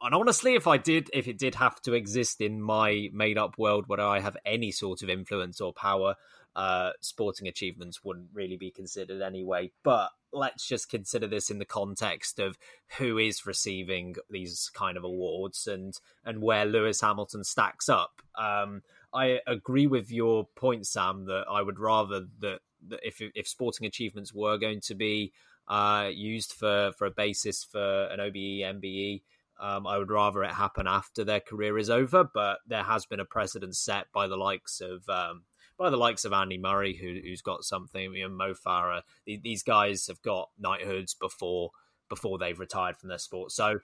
[0.01, 3.57] and honestly, if I did, if it did have to exist in my made up
[3.57, 6.15] world where I have any sort of influence or power,
[6.55, 9.71] uh, sporting achievements wouldn't really be considered anyway.
[9.83, 12.57] But let's just consider this in the context of
[12.97, 15.93] who is receiving these kind of awards and
[16.23, 18.21] and where Lewis Hamilton stacks up.
[18.37, 23.47] Um, I agree with your point, Sam, that I would rather that, that if if
[23.47, 25.33] sporting achievements were going to be
[25.69, 29.21] uh, used for for a basis for an OBE MBE.
[29.59, 33.19] Um, I would rather it happen after their career is over, but there has been
[33.19, 35.43] a precedent set by the likes of um,
[35.77, 38.13] by the likes of Andy Murray, who, has got something.
[38.13, 39.01] You know, Mo Farah.
[39.25, 41.71] These guys have got knighthoods before
[42.09, 43.51] before they've retired from their sport.
[43.51, 43.79] So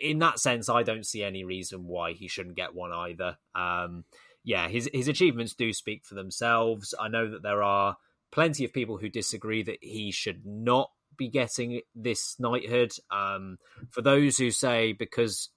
[0.00, 3.36] in that sense, I don't see any reason why he shouldn't get one either.
[3.54, 4.04] Um,
[4.44, 6.94] yeah, his his achievements do speak for themselves.
[6.98, 7.96] I know that there are
[8.30, 12.92] plenty of people who disagree that he should not be getting this knighthood.
[13.10, 13.58] Um,
[13.90, 15.50] for those who say because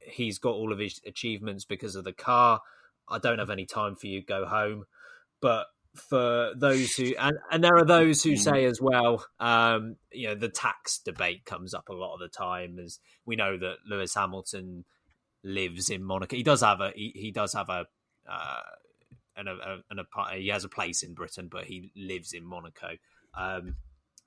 [0.00, 2.60] he's got all of his achievements because of the car,
[3.08, 4.22] I don't have any time for you.
[4.24, 4.84] Go home.
[5.40, 10.26] But for those who and, and there are those who say as well um you
[10.26, 13.76] know the tax debate comes up a lot of the time as we know that
[13.86, 14.84] lewis hamilton
[15.44, 17.84] lives in monaco he does have a he, he does have a
[18.26, 18.62] uh
[19.36, 22.96] and a, and a, he has a place in britain but he lives in monaco
[23.38, 23.76] um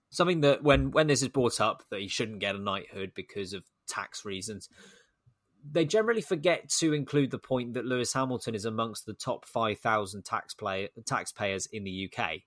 [0.10, 3.54] something that when when this is brought up that he shouldn't get a knighthood because
[3.54, 4.70] of tax reasons
[5.72, 10.24] they generally forget to include the point that Lewis Hamilton is amongst the top 5,000
[10.24, 12.42] taxpayer, taxpayers in the UK.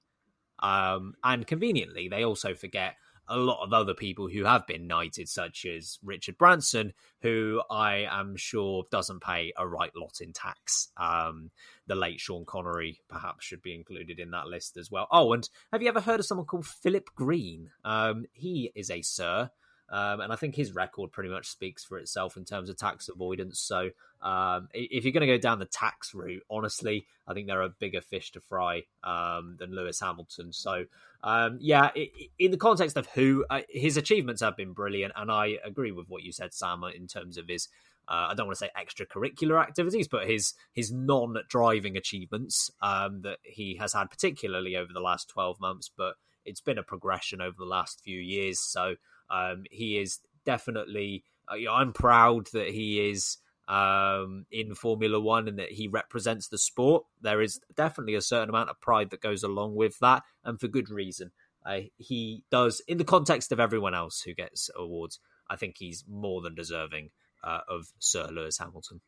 [0.61, 2.95] Um, and conveniently, they also forget
[3.29, 8.07] a lot of other people who have been knighted, such as Richard Branson, who I
[8.11, 10.89] am sure doesn't pay a right lot in tax.
[10.97, 11.51] Um,
[11.87, 15.09] the late Sean Connery perhaps should be included in that list as well.
[15.11, 17.71] Oh, and have you ever heard of someone called Philip Green?
[17.85, 19.51] Um, he is a sir
[19.91, 23.09] um, and I think his record pretty much speaks for itself in terms of tax
[23.09, 23.61] avoidance.
[23.61, 23.91] So
[24.23, 27.69] um, if you're going to go down the tax route, honestly, I think there are
[27.69, 30.53] bigger fish to fry um, than Lewis Hamilton.
[30.53, 30.85] So
[31.23, 31.91] um, yeah,
[32.39, 36.09] in the context of who uh, his achievements have been brilliant, and I agree with
[36.09, 37.69] what you said, Sam, in terms of his.
[38.11, 43.37] Uh, I don't want to say extracurricular activities, but his his non-driving achievements um, that
[43.43, 45.91] he has had, particularly over the last twelve months.
[45.95, 46.15] But
[46.47, 48.61] it's been a progression over the last few years.
[48.61, 48.95] So
[49.31, 51.25] um, he is definitely.
[51.49, 53.39] Uh, I'm proud that he is
[53.69, 57.05] um, in Formula One and that he represents the sport.
[57.21, 60.69] There is definitely a certain amount of pride that goes along with that, and for
[60.69, 61.31] good reason.
[61.65, 66.05] Uh, he does, in the context of everyone else who gets awards, I think he's
[66.09, 67.11] more than deserving
[67.45, 69.01] uh, of Sir Lewis Hamilton.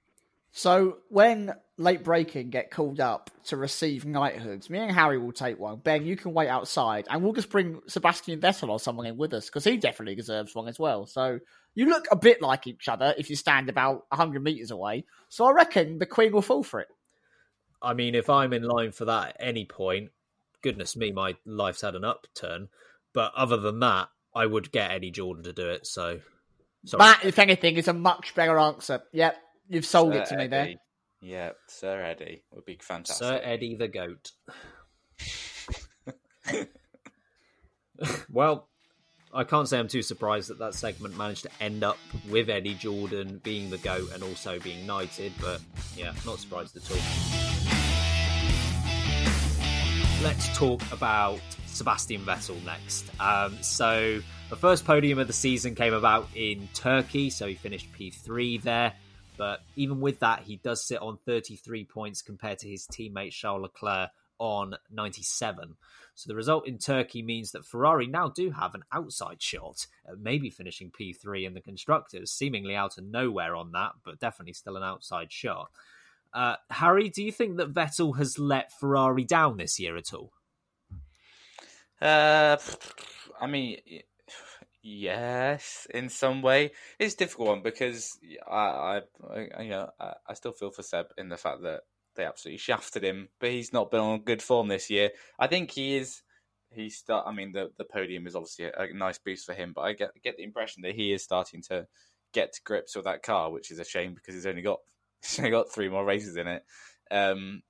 [0.53, 5.59] So when late breaking get called up to receive knighthoods, me and Harry will take
[5.59, 5.77] one.
[5.77, 9.33] Ben, you can wait outside, and we'll just bring Sebastian Vettel or someone in with
[9.33, 11.07] us because he definitely deserves one as well.
[11.07, 11.39] So
[11.75, 15.05] you look a bit like each other if you stand about hundred meters away.
[15.29, 16.89] So I reckon the Queen will fall for it.
[17.83, 20.11] I mean, if I'm in line for that at any point,
[20.63, 22.69] goodness me, my life's had an upturn.
[23.13, 25.87] But other than that, I would get Eddie Jordan to do it.
[25.87, 26.21] So,
[26.85, 27.01] sorry.
[27.01, 29.03] that, if anything, is a much better answer.
[29.13, 29.37] Yep,
[29.70, 30.42] You've sold Sir it to Eddie.
[30.42, 30.74] me there.
[31.20, 33.24] Yeah, Sir Eddie would be fantastic.
[33.24, 34.33] Sir Eddie the goat.
[38.33, 38.68] well,
[39.33, 42.74] I can't say I'm too surprised that that segment managed to end up with Eddie
[42.74, 45.61] Jordan being the GOAT and also being knighted, but
[45.96, 46.96] yeah, not surprised at all.
[50.24, 53.09] Let's talk about Sebastian Vettel next.
[53.20, 57.87] Um, so, the first podium of the season came about in Turkey, so he finished
[57.92, 58.94] P3 there.
[59.40, 63.62] But even with that, he does sit on 33 points compared to his teammate Charles
[63.62, 65.76] Leclerc on 97.
[66.14, 70.18] So the result in Turkey means that Ferrari now do have an outside shot at
[70.18, 74.76] maybe finishing P3 in the constructors, seemingly out of nowhere on that, but definitely still
[74.76, 75.70] an outside shot.
[76.35, 80.35] Uh, Harry, do you think that Vettel has let Ferrari down this year at all?
[82.03, 82.59] Uh,
[83.40, 83.79] I mean,
[84.83, 88.19] Yes, in some way, it's a difficult one because
[88.51, 91.83] I, I, I you know, I, I, still feel for Seb in the fact that
[92.16, 95.11] they absolutely shafted him, but he's not been on good form this year.
[95.38, 96.23] I think he is.
[96.73, 97.27] He's start.
[97.27, 99.93] I mean, the the podium is obviously a, a nice boost for him, but I
[99.93, 101.87] get get the impression that he is starting to
[102.33, 104.79] get to grips with that car, which is a shame because he's only got
[105.23, 106.64] he's only got three more races in it.
[107.11, 107.62] Um,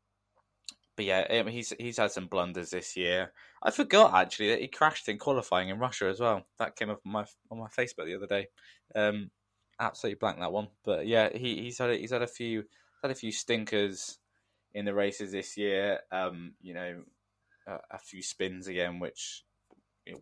[0.96, 3.32] but yeah, he's he's had some blunders this year.
[3.62, 6.46] I forgot actually that he crashed in qualifying in Russia as well.
[6.58, 8.46] That came up on my on my Facebook the other day.
[8.94, 9.30] Um,
[9.78, 10.68] absolutely blank that one.
[10.84, 12.64] But yeah, he, he's had a, he's had a few
[13.02, 14.18] had a few stinkers
[14.74, 16.00] in the races this year.
[16.10, 17.02] Um, you know,
[17.66, 19.44] a, a few spins again, which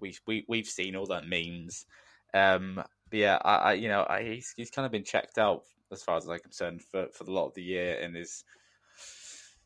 [0.00, 1.86] we we we've seen all that means.
[2.34, 5.62] Um, but yeah, I, I you know I, he's he's kind of been checked out
[5.92, 8.44] as far as I'm concerned, for for the lot of the year, and is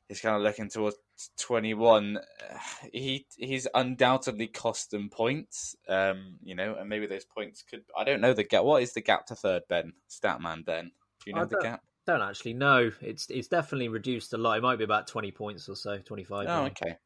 [0.09, 0.97] he's kind of looking towards
[1.41, 2.19] 21.
[2.93, 7.83] He he's undoubtedly cost them points, um, you know, and maybe those points could.
[7.97, 8.65] I don't know the gap.
[8.65, 9.93] What is the gap to third, Ben?
[10.11, 10.91] Statman, Ben.
[11.25, 11.83] Do you know I the gap?
[12.07, 12.91] Don't actually know.
[13.01, 14.59] It's it's definitely reduced a lot.
[14.59, 16.47] It might be about twenty points or so, twenty five.
[16.49, 16.97] Oh, okay.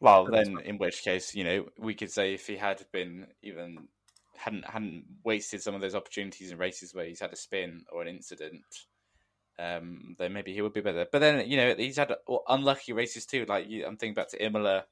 [0.00, 3.88] Well, then, in which case, you know, we could say if he had been even
[4.36, 8.02] hadn't hadn't wasted some of those opportunities in races where he's had a spin or
[8.02, 8.62] an incident,
[9.58, 11.06] um, then maybe he would be better.
[11.10, 12.14] But then, you know, he's had
[12.48, 13.46] unlucky races too.
[13.48, 14.84] Like I'm thinking back to Imola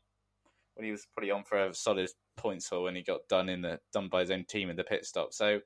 [0.74, 3.62] when he was pretty on for a solid points haul when he got done in
[3.62, 5.33] the done by his own team in the pit stop.
[5.33, 5.61] So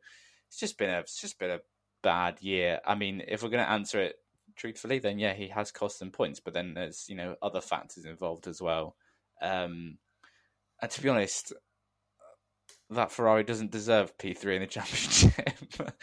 [0.48, 1.61] it's just been a it's just been a
[2.02, 2.80] bad year.
[2.87, 4.16] I mean, if we're going to answer it
[4.56, 6.40] truthfully, then yeah, he has cost them points.
[6.40, 8.96] But then there's you know other factors involved as well.
[9.40, 9.98] Um,
[10.80, 11.52] and to be honest,
[12.90, 15.55] that Ferrari doesn't deserve P3 in the championship.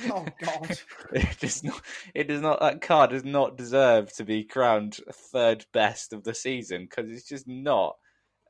[0.09, 0.79] Oh God!
[1.13, 1.81] it does not.
[2.13, 2.59] It does not.
[2.59, 7.27] That car does not deserve to be crowned third best of the season because it's
[7.27, 7.95] just not.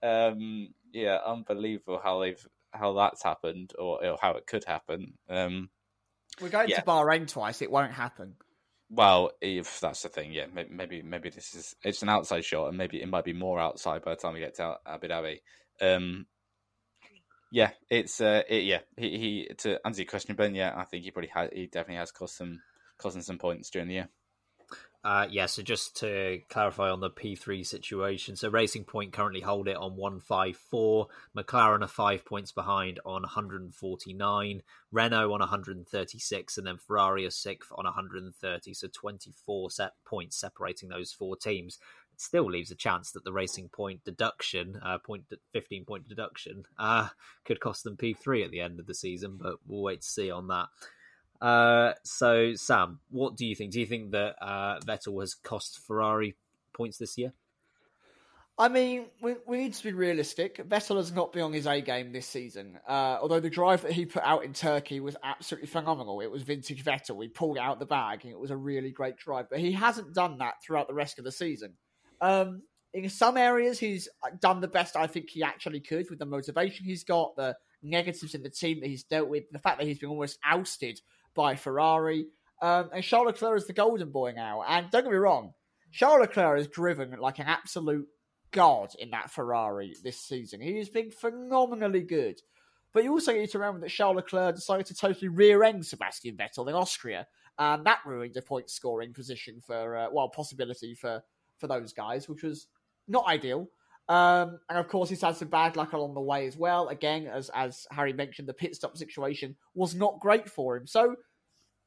[0.03, 5.13] Um, yeah, unbelievable how they've how that's happened or, or how it could happen.
[5.29, 5.69] Um,
[6.41, 6.81] We're going Yeah.
[6.81, 7.61] to Bahrain twice.
[7.61, 8.35] It won't happen.
[8.89, 12.77] well, if that's the thing, yeah, maybe maybe this is it's an outside shot, and
[12.77, 15.39] maybe it might be more outside by the time we get to Abu Dhabi.
[15.81, 16.25] Um,
[17.51, 18.79] yeah, it's uh, it, yeah.
[18.97, 20.55] He, he to answer your question, Ben.
[20.55, 21.49] Yeah, I think he probably has.
[21.53, 22.61] He definitely has cost some
[23.01, 24.09] them some points during the year.
[25.05, 29.67] Uh, yeah, so just to clarify on the P3 situation, so Racing Point currently hold
[29.67, 36.79] it on 154, McLaren are five points behind on 149, Renault on 136, and then
[36.79, 41.77] Ferrari are sixth on 130, so 24 set points separating those four teams.
[42.17, 45.23] Still leaves a chance that the Racing Point deduction, uh, point
[45.53, 47.09] 15 point deduction, uh,
[47.43, 50.31] could cost them P3 at the end of the season, but we'll wait to see
[50.31, 50.67] on that.
[51.41, 53.71] Uh, so Sam, what do you think?
[53.71, 56.35] Do you think that uh, Vettel has cost Ferrari
[56.73, 57.33] points this year?
[58.57, 60.57] I mean, we, we need to be realistic.
[60.69, 62.79] Vettel has not been on his A game this season.
[62.87, 66.21] Uh, although the drive that he put out in Turkey was absolutely phenomenal.
[66.21, 67.17] It was vintage Vettel.
[67.17, 69.49] We pulled out the bag and it was a really great drive.
[69.49, 71.73] But he hasn't done that throughout the rest of the season.
[72.21, 74.07] Um, in some areas, he's
[74.39, 78.33] done the best I think he actually could with the motivation he's got, the negatives
[78.33, 81.01] in the team that he's dealt with, the fact that he's been almost ousted
[81.35, 82.27] by Ferrari.
[82.61, 84.63] Um, and Charles Leclerc is the golden boy now.
[84.67, 85.51] And don't get me wrong,
[85.91, 88.07] Charles Leclerc is driven like an absolute
[88.51, 90.61] god in that Ferrari this season.
[90.61, 92.39] He has been phenomenally good.
[92.93, 96.37] But you also need to remember that Charles Leclerc decided to totally rear end Sebastian
[96.37, 97.27] Vettel in Austria.
[97.59, 101.21] And that ruined a point scoring position for, uh, well, possibility for,
[101.59, 102.67] for those guys, which was
[103.07, 103.69] not ideal.
[104.07, 106.89] Um, and of course, he's had some bad luck along the way as well.
[106.89, 110.85] Again, as as Harry mentioned, the pit stop situation was not great for him.
[110.85, 111.15] So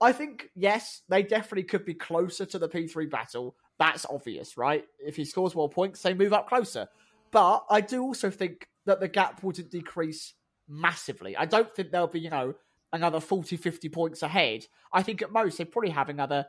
[0.00, 3.54] I think yes, they definitely could be closer to the P3 battle.
[3.78, 4.84] That's obvious, right?
[4.98, 6.88] If he scores more points, they move up closer.
[7.30, 10.34] But I do also think that the gap wouldn't decrease
[10.68, 11.36] massively.
[11.36, 12.54] I don't think there'll be, you know,
[12.92, 14.66] another 40, 50 points ahead.
[14.92, 16.46] I think at most they'd probably have another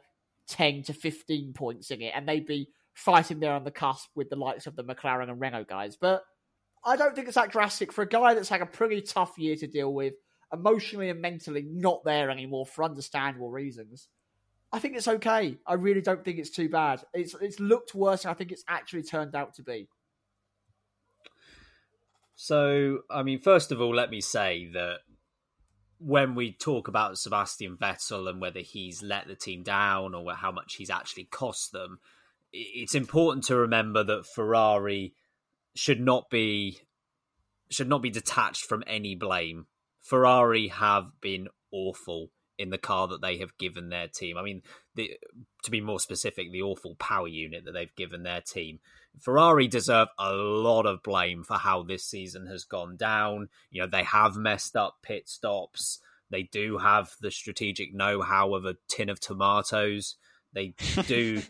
[0.47, 2.69] 10 to 15 points in it, and they'd be
[2.99, 5.95] fighting there on the cusp with the likes of the McLaren and Renault guys.
[5.95, 6.23] But
[6.83, 9.55] I don't think it's that drastic for a guy that's had a pretty tough year
[9.55, 10.13] to deal with,
[10.51, 14.09] emotionally and mentally not there anymore for understandable reasons.
[14.71, 15.57] I think it's okay.
[15.65, 17.03] I really don't think it's too bad.
[17.13, 19.87] It's it's looked worse I think it's actually turned out to be.
[22.35, 24.99] So, I mean, first of all, let me say that
[25.99, 30.51] when we talk about Sebastian Vettel and whether he's let the team down or how
[30.51, 31.99] much he's actually cost them,
[32.51, 35.13] it's important to remember that Ferrari
[35.75, 36.79] should not be
[37.71, 39.67] should not be detached from any blame.
[40.01, 44.37] Ferrari have been awful in the car that they have given their team.
[44.37, 44.63] I mean,
[44.95, 45.11] the,
[45.63, 48.79] to be more specific, the awful power unit that they've given their team.
[49.19, 53.49] Ferrari deserve a lot of blame for how this season has gone down.
[53.69, 55.99] You know, they have messed up pit stops.
[56.29, 60.15] They do have the strategic know-how of a tin of tomatoes.
[60.53, 60.73] They
[61.07, 61.41] do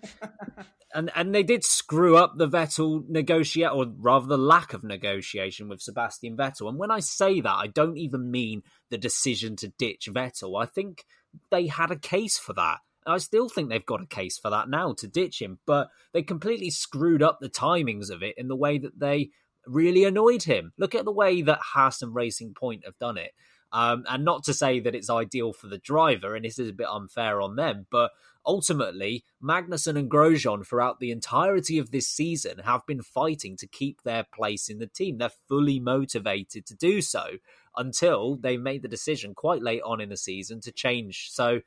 [0.94, 5.70] and and they did screw up the Vettel negotiate, or rather the lack of negotiation
[5.70, 6.70] with Sebastian Vettel.
[6.70, 10.62] And when I say that, I don't even mean the decision to ditch Vettel.
[10.62, 11.06] I think
[11.52, 12.80] they had a case for that.
[13.06, 16.22] I still think they've got a case for that now to ditch him, but they
[16.22, 19.30] completely screwed up the timings of it in the way that they
[19.66, 20.74] really annoyed him.
[20.78, 23.32] Look at the way that Haas and Racing Point have done it.
[23.72, 26.74] Um, and not to say that it's ideal for the driver, and this is a
[26.74, 28.12] bit unfair on them, but
[28.46, 34.02] ultimately, Magnussen and Grosjean throughout the entirety of this season have been fighting to keep
[34.02, 35.18] their place in the team.
[35.18, 37.38] They're fully motivated to do so
[37.76, 41.30] until they made the decision quite late on in the season to change.
[41.32, 41.62] So,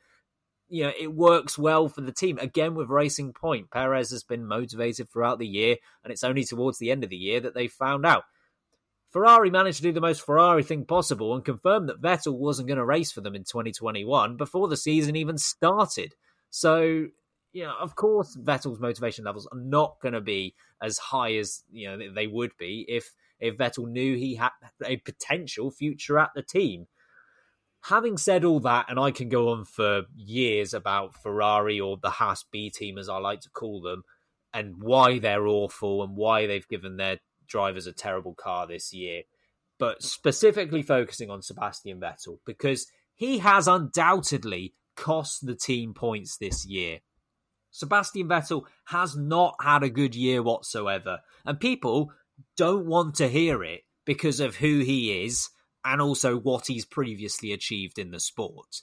[0.69, 2.39] you know, it works well for the team.
[2.39, 6.79] Again, with Racing Point, Perez has been motivated throughout the year, and it's only towards
[6.79, 8.25] the end of the year that they found out.
[9.13, 12.79] Ferrari managed to do the most Ferrari thing possible and confirmed that Vettel wasn't going
[12.79, 16.15] to race for them in 2021 before the season even started.
[16.55, 17.07] So,
[17.55, 21.65] you know, of course, Vettel's motivation levels are not going to be as high as
[21.73, 24.51] you know they would be if if Vettel knew he had
[24.85, 26.87] a potential future at the team.
[27.87, 32.11] Having said all that, and I can go on for years about Ferrari or the
[32.11, 34.05] Haas B team, as I like to call them,
[34.53, 39.23] and why they're awful and why they've given their drivers a terrible car this year,
[39.79, 46.67] but specifically focusing on Sebastian Vettel because he has undoubtedly cost the team points this
[46.67, 47.01] year.
[47.71, 52.13] Sebastian Vettel has not had a good year whatsoever, and people
[52.57, 55.49] don't want to hear it because of who he is
[55.85, 58.83] and also what he's previously achieved in the sport.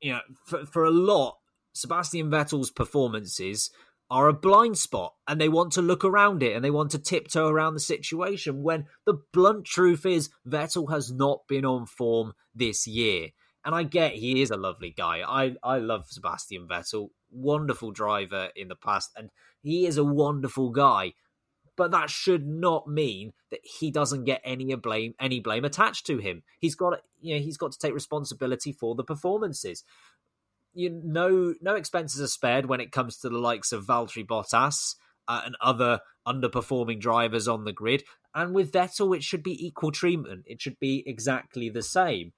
[0.00, 1.38] You know, for, for a lot,
[1.72, 3.70] Sebastian Vettel's performances
[4.10, 6.98] are a blind spot and they want to look around it and they want to
[6.98, 12.32] tiptoe around the situation when the blunt truth is Vettel has not been on form
[12.54, 13.28] this year.
[13.68, 15.20] And I get he is a lovely guy.
[15.20, 19.28] I, I love Sebastian Vettel, wonderful driver in the past, and
[19.60, 21.12] he is a wonderful guy.
[21.76, 26.16] But that should not mean that he doesn't get any blame any blame attached to
[26.16, 26.44] him.
[26.58, 29.84] He's got you know he's got to take responsibility for the performances
[30.72, 34.94] you know, no expenses are spared when it comes to the likes of Valtteri Bottas
[35.26, 38.04] uh, and other underperforming drivers on the grid.
[38.34, 40.44] And with Vettel, it should be equal treatment.
[40.46, 42.32] It should be exactly the same.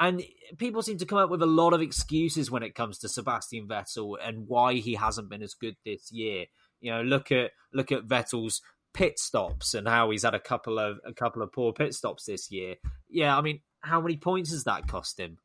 [0.00, 0.22] And
[0.56, 3.68] people seem to come up with a lot of excuses when it comes to Sebastian
[3.68, 6.46] Vettel and why he hasn't been as good this year.
[6.80, 8.62] You know, look at look at Vettel's
[8.94, 12.24] pit stops and how he's had a couple of a couple of poor pit stops
[12.24, 12.76] this year.
[13.10, 15.36] Yeah, I mean, how many points has that cost him?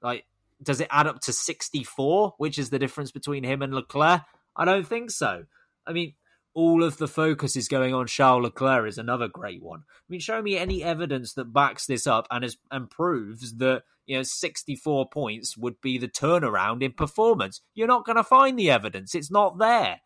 [0.00, 0.24] Like
[0.62, 4.22] does it add up to 64, which is the difference between him and Leclerc?
[4.56, 5.44] I don't think so.
[5.86, 6.14] I mean,
[6.54, 9.80] all of the focus is going on Charles Leclerc is another great one.
[9.80, 13.82] I mean, show me any evidence that backs this up and is, and proves that
[14.06, 17.60] you know 64 points would be the turnaround in performance.
[17.74, 19.14] You're not going to find the evidence.
[19.14, 20.00] It's not there.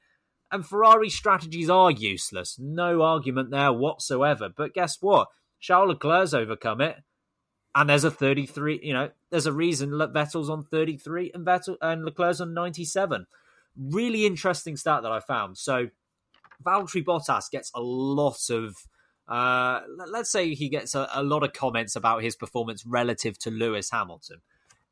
[0.50, 2.58] And Ferrari strategies are useless.
[2.58, 4.50] No argument there whatsoever.
[4.54, 5.28] But guess what?
[5.60, 6.96] Charles Leclerc's overcome it
[7.74, 12.04] and there's a 33 you know there's a reason Vettel's on 33 and Vettel and
[12.04, 13.26] Leclerc's on 97
[13.76, 15.88] really interesting stat that I found so
[16.62, 18.76] Valtteri Bottas gets a lot of
[19.28, 23.50] uh, let's say he gets a, a lot of comments about his performance relative to
[23.50, 24.38] Lewis Hamilton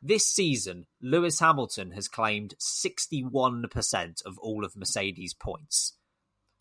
[0.02, 5.94] this season Lewis Hamilton has claimed 61% of all of Mercedes points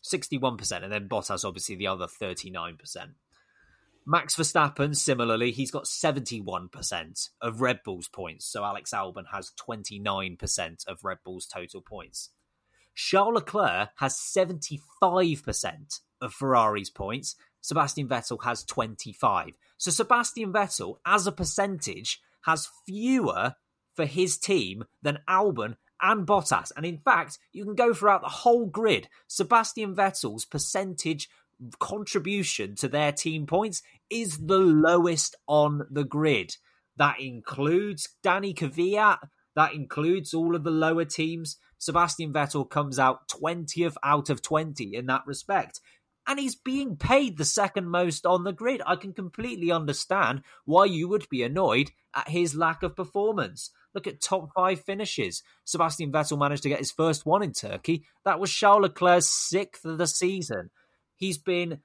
[0.04, 2.76] 61% and then Bottas obviously the other 39%
[4.06, 8.46] Max Verstappen, similarly, he's got 71% of Red Bull's points.
[8.46, 12.30] So Alex Albon has 29% of Red Bull's total points.
[12.94, 17.36] Charles Leclerc has 75% of Ferrari's points.
[17.60, 19.52] Sebastian Vettel has 25.
[19.78, 23.54] So Sebastian Vettel, as a percentage, has fewer
[23.94, 26.72] for his team than Albon and Bottas.
[26.76, 29.08] And in fact, you can go throughout the whole grid.
[29.26, 31.28] Sebastian Vettel's percentage
[31.78, 36.56] contribution to their team points is the lowest on the grid.
[36.96, 39.18] That includes Danny Kvyat,
[39.56, 41.56] that includes all of the lower teams.
[41.80, 45.80] Sebastian Vettel comes out 20th out of 20 in that respect.
[46.26, 48.82] And he's being paid the second most on the grid.
[48.86, 53.70] I can completely understand why you would be annoyed at his lack of performance.
[53.94, 55.42] Look at top five finishes.
[55.64, 58.04] Sebastian Vettel managed to get his first one in Turkey.
[58.24, 60.70] That was Charles Leclerc's sixth of the season.
[61.16, 61.80] He's been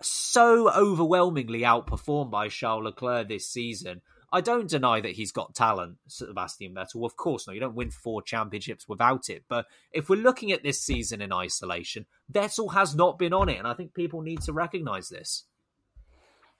[0.00, 4.00] so overwhelmingly outperformed by Charles Leclerc this season.
[4.34, 7.04] I don't deny that he's got talent, Sebastian Vettel.
[7.04, 9.44] Of course, no, you don't win four championships without it.
[9.48, 13.58] But if we're looking at this season in isolation, Vettel has not been on it,
[13.58, 15.44] and I think people need to recognise this.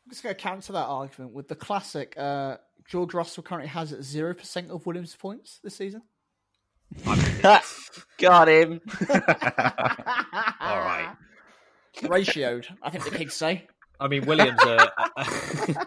[0.06, 2.14] I'm just going to counter that argument with the classic.
[2.16, 2.58] Uh,
[2.88, 6.02] George Russell currently has zero percent of Williams' points this season.
[8.18, 8.80] Got him.
[9.10, 11.16] All right
[12.02, 12.66] ratioed.
[12.82, 13.66] I think the pigs say.
[14.00, 14.92] I mean, Williams are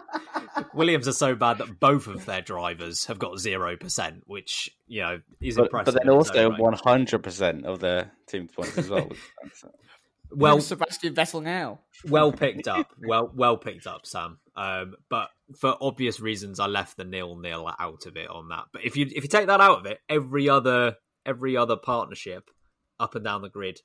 [0.74, 5.00] Williams are so bad that both of their drivers have got zero percent, which you
[5.02, 5.94] know is but, impressive.
[5.94, 9.08] But then also one hundred percent of their team points as well.
[10.30, 11.80] well, Sebastian Vettel now.
[12.04, 12.90] Well picked up.
[13.00, 14.38] Well, well picked up, Sam.
[14.56, 18.64] Um, but for obvious reasons, I left the nil nil out of it on that.
[18.72, 22.50] But if you if you take that out of it, every other every other partnership
[23.00, 23.80] up and down the grid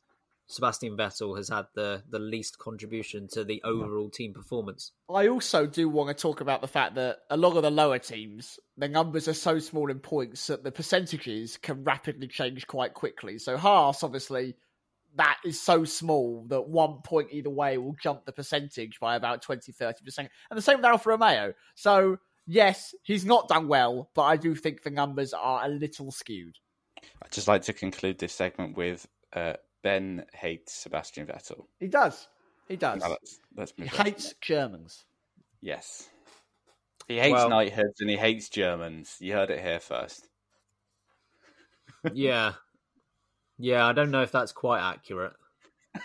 [0.53, 4.91] Sebastian Vettel has had the the least contribution to the overall team performance.
[5.09, 7.99] I also do want to talk about the fact that a lot of the lower
[7.99, 12.93] teams, the numbers are so small in points that the percentages can rapidly change quite
[12.93, 13.37] quickly.
[13.37, 14.55] So Haas, obviously,
[15.15, 19.41] that is so small that one point either way will jump the percentage by about
[19.41, 20.17] 20, 30%.
[20.17, 21.53] And the same with Alfa Romeo.
[21.75, 26.11] So, yes, he's not done well, but I do think the numbers are a little
[26.11, 26.57] skewed.
[27.21, 31.65] I'd just like to conclude this segment with uh, Ben hates Sebastian Vettel.
[31.79, 32.27] He does.
[32.67, 33.01] He does.
[33.01, 34.05] Now let's, let's move he on.
[34.05, 35.05] hates Germans.
[35.61, 36.09] Yes.
[37.07, 39.17] He hates Well- knighthoods and he hates Germans.
[39.19, 40.27] You heard it here first.
[42.13, 42.53] yeah.
[43.59, 45.33] Yeah, I don't know if that's quite accurate.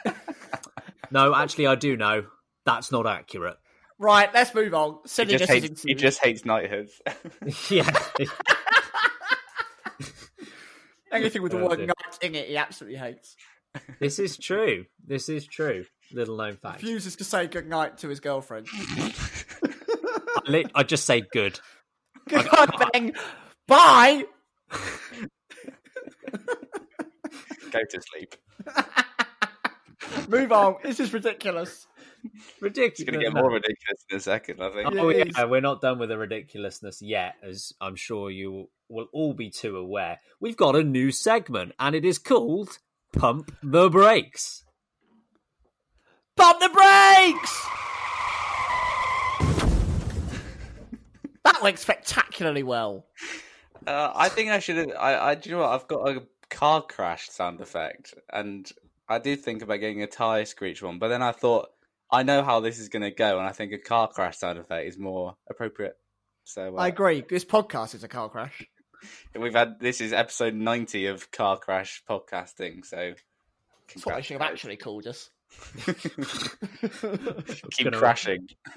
[1.10, 2.26] no, actually, I do know.
[2.66, 3.56] That's not accurate.
[3.98, 4.98] Right, let's move on.
[5.02, 7.00] He Sending just, hates, into he just hates knighthoods.
[7.70, 7.90] yeah.
[11.10, 11.86] anything with the word dear.
[11.86, 13.34] knight in it, he absolutely hates.
[14.00, 14.86] This is true.
[15.04, 15.84] This is true.
[16.12, 16.82] Little known fact.
[16.82, 18.68] Refuses to say good night to his girlfriend.
[20.46, 21.60] I, I just say good.
[22.28, 23.12] Goodbye, Ben.
[23.66, 24.24] Bye.
[27.70, 28.34] Go to sleep.
[30.28, 30.76] Move on.
[30.82, 31.86] This is ridiculous.
[32.60, 33.00] Ridiculous.
[33.00, 34.96] It's going to get more ridiculous in a second, I think.
[34.96, 39.34] Oh yeah, we're not done with the ridiculousness yet, as I'm sure you will all
[39.34, 40.20] be too aware.
[40.40, 42.78] We've got a new segment, and it is called
[43.12, 44.64] "Pump the Brakes."
[46.38, 47.66] Pump the brakes!
[51.44, 53.06] that went spectacularly well.
[53.84, 54.94] Uh, I think I should.
[54.94, 55.70] I, I, do you know what?
[55.70, 58.70] I've got a car crash sound effect, and
[59.08, 61.70] I did think about getting a tire screech one, but then I thought
[62.10, 64.58] I know how this is going to go, and I think a car crash sound
[64.58, 65.96] effect is more appropriate.
[66.44, 67.24] So uh, I agree.
[67.28, 68.64] This podcast is a car crash.
[69.38, 72.84] we've had this is episode ninety of car crash podcasting.
[72.84, 73.14] So
[73.88, 75.30] That's what I should have actually called us.
[75.86, 78.48] keep Gonna- crashing.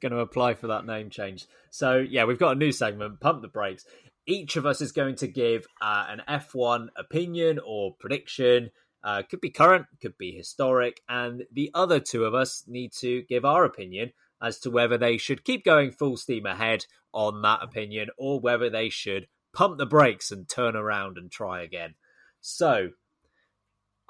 [0.00, 1.46] going to apply for that name change.
[1.70, 3.84] So, yeah, we've got a new segment, Pump the Brakes.
[4.26, 8.70] Each of us is going to give uh, an F1 opinion or prediction.
[9.02, 11.00] Uh, could be current, could be historic.
[11.08, 15.16] And the other two of us need to give our opinion as to whether they
[15.16, 19.86] should keep going full steam ahead on that opinion or whether they should pump the
[19.86, 21.94] brakes and turn around and try again.
[22.40, 22.90] So,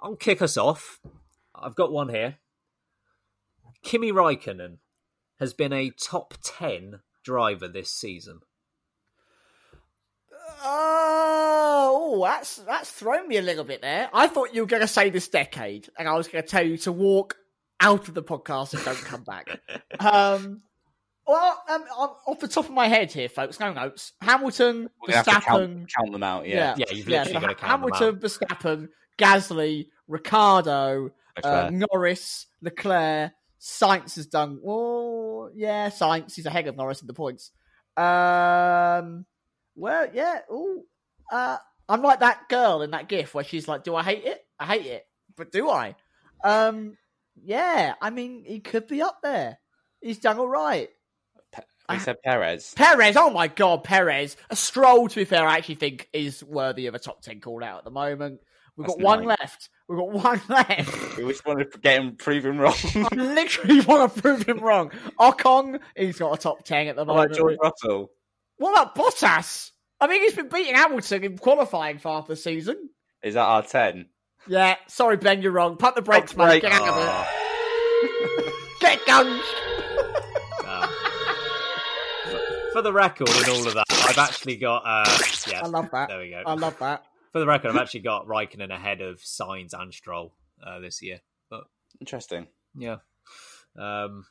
[0.01, 1.01] I'll kick us off.
[1.55, 2.37] I've got one here.
[3.83, 4.79] Kimi Raikkonen
[5.39, 8.41] has been a top 10 driver this season.
[10.65, 14.09] Oh, that's that's thrown me a little bit there.
[14.13, 16.65] I thought you were going to say this decade, and I was going to tell
[16.65, 17.37] you to walk
[17.83, 19.49] out of the podcast and don't come back.
[20.01, 20.63] um,
[21.27, 24.13] well, um, um, off the top of my head here, folks, no notes.
[24.23, 26.49] Hamilton, We're gonna have to Verstappen, count, count them out.
[26.49, 26.75] Yeah.
[26.77, 31.11] Yeah, you've literally so got to count them Hamilton, Verstappen, Gasly, Ricciardo,
[31.45, 34.61] uh, Norris, Leclerc, Sainz has done.
[34.67, 37.53] Oh, yeah, Sainz is ahead of Norris in the points.
[37.97, 39.27] Um,
[39.77, 40.41] well, yeah.
[40.51, 40.83] Oh,
[41.31, 41.59] uh,
[41.89, 44.45] I'm like that girl in that GIF where she's like, "Do I hate it?
[44.59, 45.07] I hate it,
[45.37, 45.95] but do I?"
[46.43, 46.97] Um,
[47.35, 47.95] yeah.
[48.01, 49.59] I mean, he could be up there.
[50.01, 50.89] He's done all right.
[51.91, 52.73] We said Perez.
[52.75, 54.37] Perez, oh my god, Perez.
[54.51, 57.63] A stroll, to be fair, I actually think is worthy of a top 10 call
[57.63, 58.41] out at the moment.
[58.77, 59.39] We've That's got one nice.
[59.41, 59.69] left.
[59.89, 61.19] We've got one left.
[61.19, 62.75] We just want to get him proven wrong.
[62.95, 64.93] I literally want to prove him wrong.
[65.21, 67.35] Ocon, he's got a top 10 at the moment.
[67.35, 68.11] George Russell?
[68.57, 69.71] What about Bottas?
[70.01, 72.91] I mean, he's been beating Hamilton in qualifying for half the season.
[73.23, 74.07] Is that our ten?
[74.49, 75.77] Yeah, sorry, Ben, you're wrong.
[75.77, 76.63] Pump the brakes, Pump mate.
[76.63, 76.77] brakes.
[76.79, 77.27] Get out of
[78.47, 78.55] it.
[78.81, 79.43] Get guns.
[82.73, 84.79] For the record, and all of that, I've actually got.
[84.87, 86.09] Uh, yeah, I love that.
[86.09, 86.43] There we go.
[86.47, 87.05] I love that.
[87.33, 90.33] For the record, I've actually got Raikkonen ahead of Sainz and Stroll
[90.67, 91.21] uh, this year.
[91.51, 91.65] But
[92.01, 92.47] Interesting.
[92.75, 92.97] yeah,
[93.79, 94.25] um,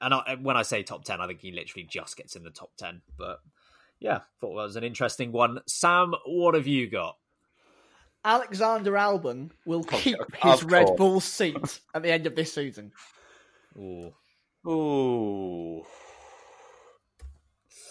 [0.00, 2.50] and I, when I say top ten, I think he literally just gets in the
[2.50, 3.02] top ten.
[3.18, 3.40] But
[3.98, 5.58] yeah, thought that was an interesting one.
[5.66, 7.16] Sam, what have you got?
[8.24, 10.96] Alexander Albon will keep of his Red.
[10.96, 12.92] Bull seat at the end of this season.
[13.76, 14.12] Ooh.
[14.66, 15.82] Ooh.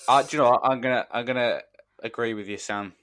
[0.08, 0.62] Uh, do you know what?
[0.64, 1.62] I'm gonna I'm gonna
[2.02, 2.94] agree with you, Sam.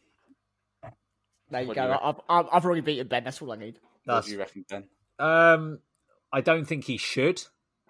[1.50, 1.88] There you What do go.
[1.88, 3.24] you I've, I've, I've already beaten Ben.
[3.24, 3.78] That's all I need.
[4.04, 4.84] What That's do you reckon, Ben?
[5.18, 5.80] Um,
[6.32, 7.42] I don't think he should,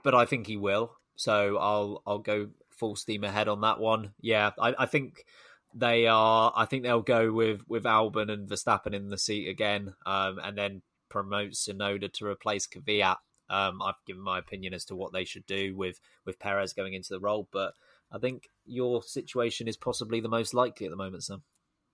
[0.03, 0.97] but I think he will.
[1.17, 4.13] So I'll I'll go full steam ahead on that one.
[4.21, 5.25] Yeah, I, I think
[5.75, 6.53] they are.
[6.55, 10.57] I think they'll go with with Albon and Verstappen in the seat again, um, and
[10.57, 13.17] then promote Tsunoda to replace Kvyat.
[13.51, 16.95] Um, I've given my opinion as to what they should do with with Perez going
[16.95, 17.75] into the role, but
[18.11, 21.43] I think your situation is possibly the most likely at the moment, Sam.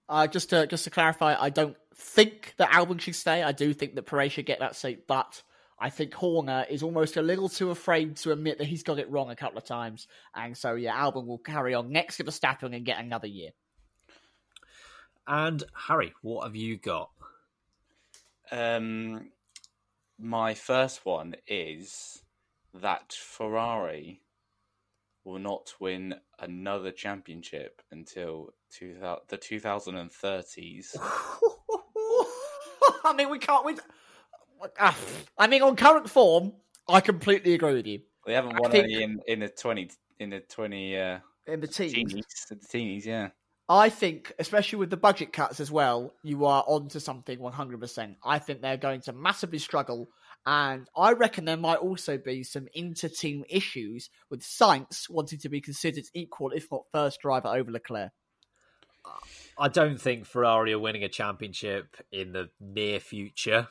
[0.08, 3.42] Uh, just to just to clarify, I don't think that Albon should stay.
[3.42, 5.42] I do think that Perez should get that seat, but
[5.78, 9.10] I think Horner is almost a little too afraid to admit that he's got it
[9.10, 12.76] wrong a couple of times, and so yeah, Albon will carry on next to Verstappen
[12.76, 13.50] and get another year.
[15.26, 17.10] And Harry, what have you got?
[18.50, 19.30] Um,
[20.18, 22.22] my first one is
[22.74, 24.22] that Ferrari
[25.24, 28.96] will not win another championship until two,
[29.28, 30.96] the 2030s.
[33.04, 33.64] I mean, we can't.
[33.64, 33.76] We,
[34.78, 34.92] uh,
[35.38, 36.52] I mean, on current form,
[36.88, 38.00] I completely agree with you.
[38.26, 41.66] They haven't won think, any in, in the twenty in the twenty uh, in the
[41.66, 41.94] teens.
[41.94, 43.30] Teenies, the teenies, yeah.
[43.72, 48.16] I think, especially with the budget cuts as well, you are onto something 100%.
[48.24, 50.08] I think they're going to massively struggle.
[50.44, 55.48] And I reckon there might also be some inter team issues with Sainz wanting to
[55.48, 58.10] be considered equal, if not first driver over Leclerc.
[59.56, 63.68] I don't think Ferrari are winning a championship in the near future,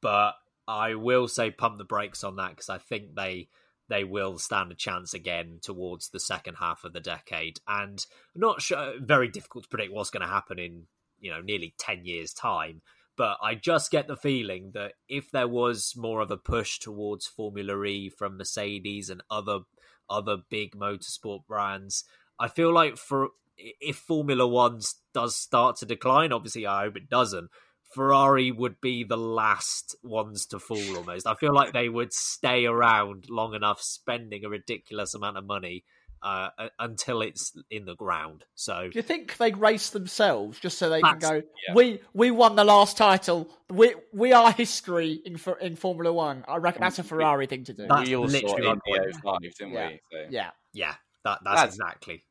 [0.00, 3.48] but I will say pump the brakes on that because I think they
[3.88, 7.60] they will stand a chance again towards the second half of the decade.
[7.66, 10.84] And I'm not sure, very difficult to predict what's going to happen in,
[11.20, 12.82] you know, nearly 10 years' time.
[13.16, 17.26] But I just get the feeling that if there was more of a push towards
[17.26, 19.60] Formula E from Mercedes and other
[20.08, 22.04] other big motorsport brands,
[22.38, 24.80] I feel like for if Formula One
[25.12, 27.50] does start to decline, obviously I hope it doesn't,
[27.90, 31.26] Ferrari would be the last ones to fall almost.
[31.26, 35.84] I feel like they would stay around long enough spending a ridiculous amount of money
[36.22, 38.44] uh, until it's in the ground.
[38.54, 41.74] So Do you think they'd race themselves just so they can go yeah.
[41.74, 43.48] we we won the last title.
[43.70, 46.44] We we are history in in Formula 1.
[46.48, 47.86] I reckon that's a Ferrari thing to do.
[47.88, 49.88] That's we all literally saw in the 05, didn't yeah.
[49.88, 50.00] we?
[50.12, 50.26] So.
[50.30, 50.50] Yeah.
[50.72, 50.94] Yeah.
[51.24, 52.24] That that's, that's exactly.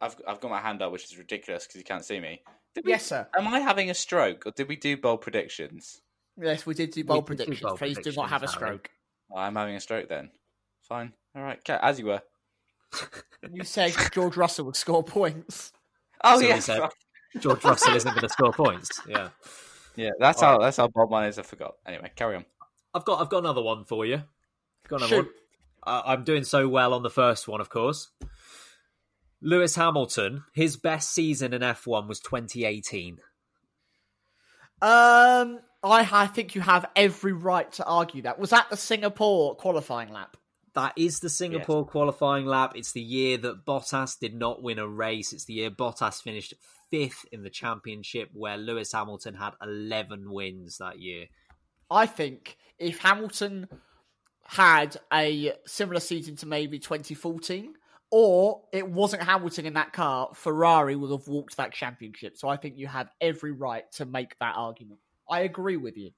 [0.00, 2.42] I've I've got my hand up which is ridiculous because you can't see me.
[2.74, 3.26] Did we, yes, sir.
[3.36, 6.02] Am I having a stroke, or did we do bold predictions?
[6.40, 7.58] Yes, we did do bold we predictions.
[7.58, 8.90] Do bold Please predictions, do not have a stroke.
[9.34, 10.30] I'm having a stroke then.
[10.82, 11.12] Fine.
[11.36, 11.58] All right.
[11.58, 12.22] Okay, as you were.
[13.52, 15.72] you said George Russell would score points.
[16.22, 16.88] Oh so yeah.
[17.40, 19.00] George Russell isn't going to score points.
[19.08, 19.30] Yeah.
[19.96, 20.64] Yeah, that's All how right.
[20.64, 21.38] that's how Bob mine is.
[21.38, 21.76] I forgot.
[21.86, 22.44] Anyway, carry on.
[22.92, 24.16] I've got I've got another one for you.
[24.16, 25.24] I've got another Shoot.
[25.24, 25.34] one.
[25.94, 28.10] Uh, I'm doing so well on the first one, of course.
[29.42, 33.18] Lewis Hamilton, his best season in F1 was 2018.
[34.82, 38.38] Um, I, I think you have every right to argue that.
[38.38, 40.36] Was that the Singapore qualifying lap?
[40.74, 41.90] That is the Singapore yes.
[41.90, 42.72] qualifying lap.
[42.76, 45.32] It's the year that Bottas did not win a race.
[45.32, 46.54] It's the year Bottas finished
[46.90, 51.26] fifth in the championship, where Lewis Hamilton had 11 wins that year.
[51.90, 53.68] I think if Hamilton
[54.44, 57.74] had a similar season to maybe 2014,
[58.10, 62.36] or it wasn't Hamilton in that car, Ferrari would have walked that championship.
[62.36, 65.00] So I think you have every right to make that argument.
[65.28, 66.10] I agree with you.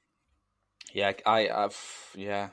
[0.95, 2.49] Yeah, I, I've yeah,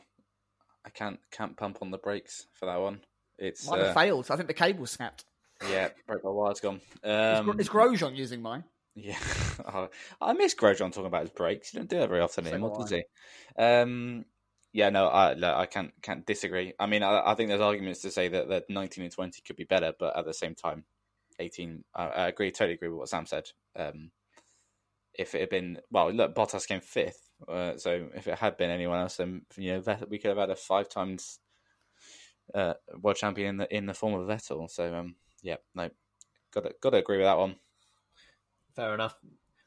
[0.85, 3.01] I can't can't pump on the brakes for that one.
[3.37, 4.29] It's mine uh, failed.
[4.29, 5.25] I think the cable snapped.
[5.69, 6.81] Yeah, broke my wire's gone.
[7.03, 8.63] Um, is, is Grosjean using mine?
[8.95, 9.17] Yeah,
[9.73, 9.89] oh,
[10.21, 11.71] I miss Grosjean talking about his brakes.
[11.71, 13.03] He don't do that very often anymore, does he?
[13.57, 14.25] Um,
[14.71, 16.73] yeah, no, I I can't can't disagree.
[16.79, 19.55] I mean, I, I think there's arguments to say that that 19 and 20 could
[19.55, 20.85] be better, but at the same time,
[21.39, 21.83] 18.
[21.95, 23.49] I, I agree, totally agree with what Sam said.
[23.75, 24.11] Um,
[25.13, 28.69] if it had been well, look, Bottas came fifth, uh, so if it had been
[28.69, 31.39] anyone else, then you know we could have had a five times
[32.53, 34.69] uh, world champion in the in the form of Vettel.
[34.69, 35.89] So um, yeah, no,
[36.53, 37.55] got to, got to agree with that one.
[38.75, 39.15] Fair enough.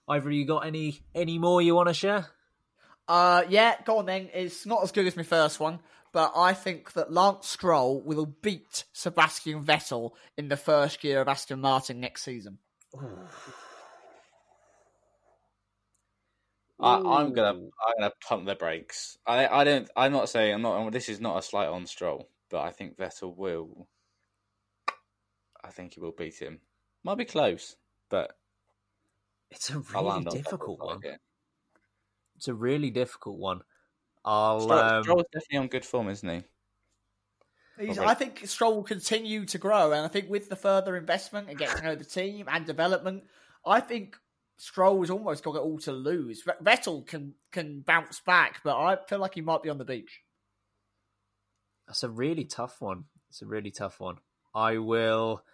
[0.08, 2.26] Either you got any any more you want to share?
[3.08, 4.28] Uh, yeah, go on then.
[4.32, 5.80] It's not as good as my first one,
[6.12, 11.28] but I think that Lance Stroll will beat Sebastian Vettel in the first year of
[11.28, 12.58] Aston Martin next season.
[16.78, 19.16] I, am gonna I'm gonna pump the brakes.
[19.26, 22.28] I I don't I'm not saying I'm not this is not a slight on Stroll,
[22.50, 23.88] but I think Vettel will.
[25.64, 26.60] I think he will beat him.
[27.04, 27.76] Might be close,
[28.10, 28.32] but
[29.50, 31.00] it's a really difficult one.
[32.42, 33.60] It's a really difficult one.
[34.24, 34.62] I'll.
[34.62, 35.02] Stroll, um...
[35.04, 36.42] Stroll's definitely on good form, isn't he?
[37.86, 41.48] He's, I think Stroll will continue to grow, and I think with the further investment
[41.48, 43.22] and getting to know the team and development,
[43.64, 44.16] I think
[44.56, 46.42] Stroll's almost got it all to lose.
[46.60, 50.22] Vettel can can bounce back, but I feel like he might be on the beach.
[51.86, 53.04] That's a really tough one.
[53.30, 54.16] It's a really tough one.
[54.52, 55.44] I will.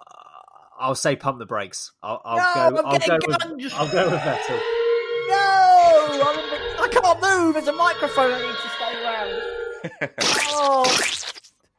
[0.00, 1.92] Uh, I'll say pump the brakes.
[2.02, 2.88] I'll, I'll no, go.
[2.88, 4.60] I'll go, with, I'll go with Vettel.
[5.28, 5.34] No,
[6.80, 7.54] I can't move.
[7.54, 8.32] There's a microphone.
[8.32, 10.10] I need to stay around.
[10.50, 10.84] oh,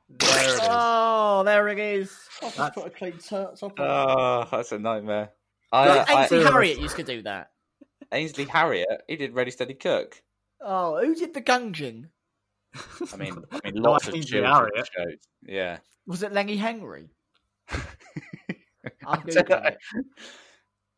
[0.10, 0.60] there it is.
[0.64, 2.18] Oh, there it is.
[2.41, 3.72] I'll just put a clean top on.
[3.80, 5.30] Oh, that's a nightmare.
[5.72, 7.52] I, Ainsley I, Harriott used to do that.
[8.12, 10.22] Ainsley Harriott, he did Ready Steady Cook.
[10.62, 12.10] Oh, who did the gunging?
[13.14, 14.89] I mean, I mean, lots of Ainsley children's Harriott.
[14.96, 15.18] shows.
[15.41, 15.78] Yeah.
[16.08, 17.10] Was it Lenny Henry?
[17.70, 17.80] I'm
[19.08, 19.68] I don't googling know.
[19.68, 19.78] it.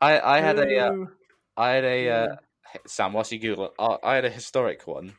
[0.01, 1.09] I, I had a, uh, Who-
[1.57, 2.25] I had a, Yeah.
[2.75, 5.13] uh, Sam, whilst you Google, I, I had a historic one,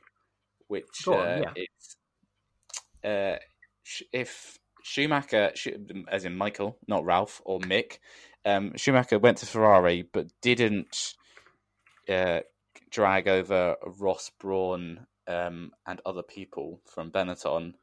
[0.68, 1.52] which Go on, uh, yeah.
[1.56, 1.96] is,
[3.04, 3.38] uh,
[3.82, 5.68] sh- if Schumacher, Sch-
[6.08, 7.98] as in Michael, not Ralf or Mick,
[8.44, 11.14] um, Schumacher went to Ferrari but didn't
[12.08, 12.40] uh,
[12.90, 17.74] drag over Ross Brawn um, and other people from Benetton,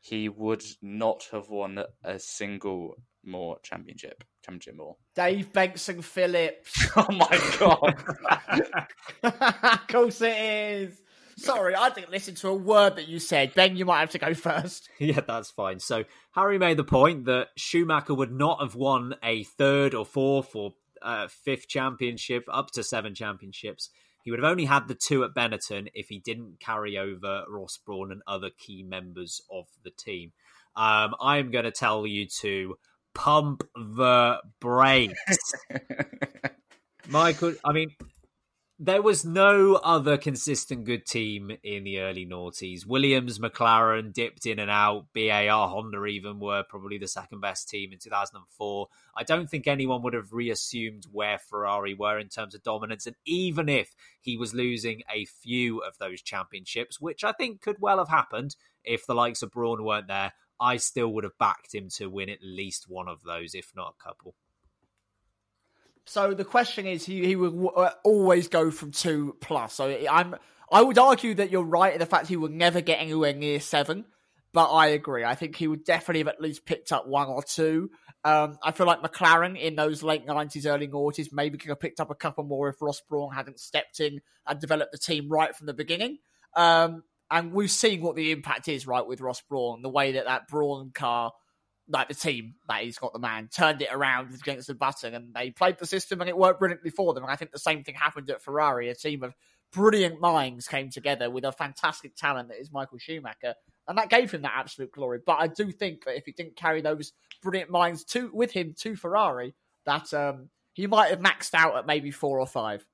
[0.00, 4.24] he would not have won a single more championship.
[4.48, 4.96] Championship more.
[5.14, 6.88] Dave Benson Phillips.
[6.96, 8.94] Oh my god!
[9.62, 11.02] of course it is.
[11.36, 13.54] Sorry, I didn't listen to a word that you said.
[13.54, 14.88] Ben, you might have to go first.
[14.98, 15.78] Yeah, that's fine.
[15.78, 20.56] So Harry made the point that Schumacher would not have won a third or fourth
[20.56, 23.90] or uh, fifth championship, up to seven championships.
[24.24, 27.78] He would have only had the two at Benetton if he didn't carry over Ross
[27.84, 30.32] Brawn and other key members of the team.
[30.74, 32.78] Um, I am going to tell you to
[33.18, 35.54] pump the brakes.
[37.08, 37.88] Michael, I mean,
[38.78, 42.86] there was no other consistent good team in the early noughties.
[42.86, 45.06] Williams, McLaren dipped in and out.
[45.12, 48.86] BAR, Honda even were probably the second best team in 2004.
[49.16, 53.04] I don't think anyone would have reassumed where Ferrari were in terms of dominance.
[53.08, 57.78] And even if he was losing a few of those championships, which I think could
[57.80, 58.54] well have happened
[58.84, 62.28] if the likes of Brawn weren't there, I still would have backed him to win
[62.28, 64.34] at least one of those, if not a couple.
[66.06, 69.74] So the question is, he he would uh, always go from two plus.
[69.74, 70.36] So I'm
[70.70, 73.60] I would argue that you're right in the fact he would never get anywhere near
[73.60, 74.06] seven.
[74.54, 75.24] But I agree.
[75.24, 77.90] I think he would definitely have at least picked up one or two.
[78.24, 82.00] Um, I feel like McLaren in those late nineties, early noughties maybe could have picked
[82.00, 85.54] up a couple more if Ross Brawn hadn't stepped in and developed the team right
[85.54, 86.18] from the beginning.
[86.56, 90.26] Um, and we've seen what the impact is, right, with Ross Brawn, the way that
[90.26, 91.32] that Brawn car
[91.88, 95.34] like the team that he's got the man turned it around against the button and
[95.34, 97.24] they played the system and it worked brilliantly for them.
[97.24, 98.90] And i think the same thing happened at ferrari.
[98.90, 99.34] A team of
[99.72, 103.54] brilliant minds came together with a fantastic talent that is michael schumacher.
[103.86, 105.20] And that gave him that absolute glory.
[105.24, 107.12] But i do think that if he didn't carry those
[107.42, 109.54] brilliant minds to with him to ferrari
[109.86, 112.86] that um he might have maxed out at maybe four or five.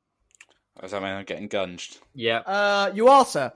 [0.80, 1.98] Does that mean I'm getting gunged?
[2.14, 2.38] Yeah.
[2.38, 3.52] uh you are sir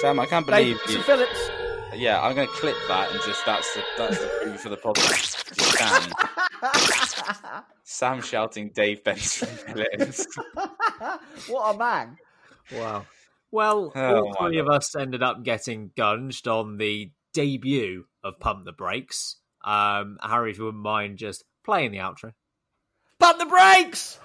[0.00, 1.02] Sam, I can't believe Dave you.
[1.02, 1.50] phillips
[1.94, 4.76] Yeah, I'm going to clip that and just that's the that's the preview for the
[4.76, 6.12] podcast.
[6.62, 10.26] Sam, Sam shouting Dave Benson Phillips.
[11.48, 12.16] what a man
[12.72, 13.06] Wow.
[13.50, 18.38] Well, Oh, all my three of us ended up getting gunged on the debut of
[18.40, 19.36] Pump the Brakes.
[19.64, 22.32] Um, Harry, if you wouldn't mind just playing the outro.
[23.20, 24.18] Pump the brakes!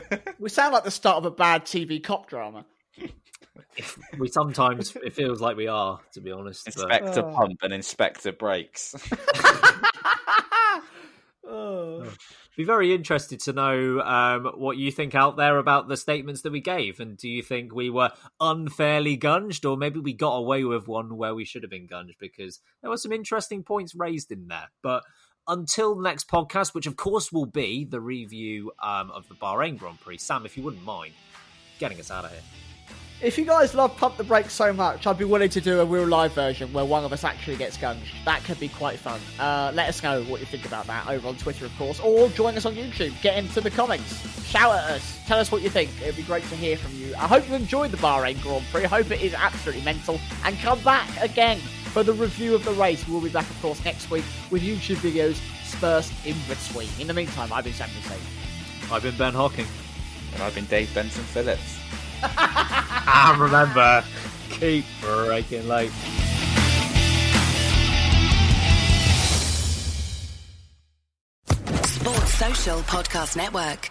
[0.38, 2.64] we sound like the start of a bad TV cop drama.
[4.18, 6.66] We sometimes it feels like we are, to be honest.
[6.66, 7.32] Inspector Oh.
[7.32, 8.94] Pump and Inspector Brakes.
[11.50, 12.04] Oh.
[12.58, 16.52] be very interested to know um, what you think out there about the statements that
[16.52, 20.64] we gave, and do you think we were unfairly gunged, or maybe we got away
[20.64, 24.30] with one where we should have been gunged because there were some interesting points raised
[24.30, 24.68] in there.
[24.82, 25.04] But
[25.48, 29.78] until the next podcast, which of course will be the review um, of the Bahrain
[29.78, 31.14] Grand Prix, Sam, if you wouldn't mind
[31.78, 32.40] getting us out of here.
[33.20, 35.84] If you guys love Pump the Brakes so much, I'd be willing to do a
[35.84, 38.06] real live version where one of us actually gets gunged.
[38.24, 39.20] That could be quite fun.
[39.40, 42.28] Uh, let us know what you think about that over on Twitter, of course, or
[42.28, 43.20] join us on YouTube.
[43.20, 44.20] Get into the comments.
[44.44, 45.18] Shout at us.
[45.26, 45.90] Tell us what you think.
[46.00, 47.12] It'd be great to hear from you.
[47.16, 48.84] I hope you enjoyed the Bahrain Grand Prix.
[48.84, 50.20] I hope it is absolutely mental.
[50.44, 51.58] And come back again
[51.98, 53.08] for the review of the race.
[53.08, 54.22] We'll be back, of course, next week
[54.52, 56.88] with YouTube videos dispersed in between.
[57.00, 58.20] In the meantime, I've been Sam Hussein.
[58.92, 59.66] I've been Ben Hocking.
[60.32, 61.80] and I've been Dave Benson Phillips.
[62.22, 64.04] And ah, remember,
[64.48, 65.90] keep breaking late.
[71.84, 73.90] Sports Social Podcast Network.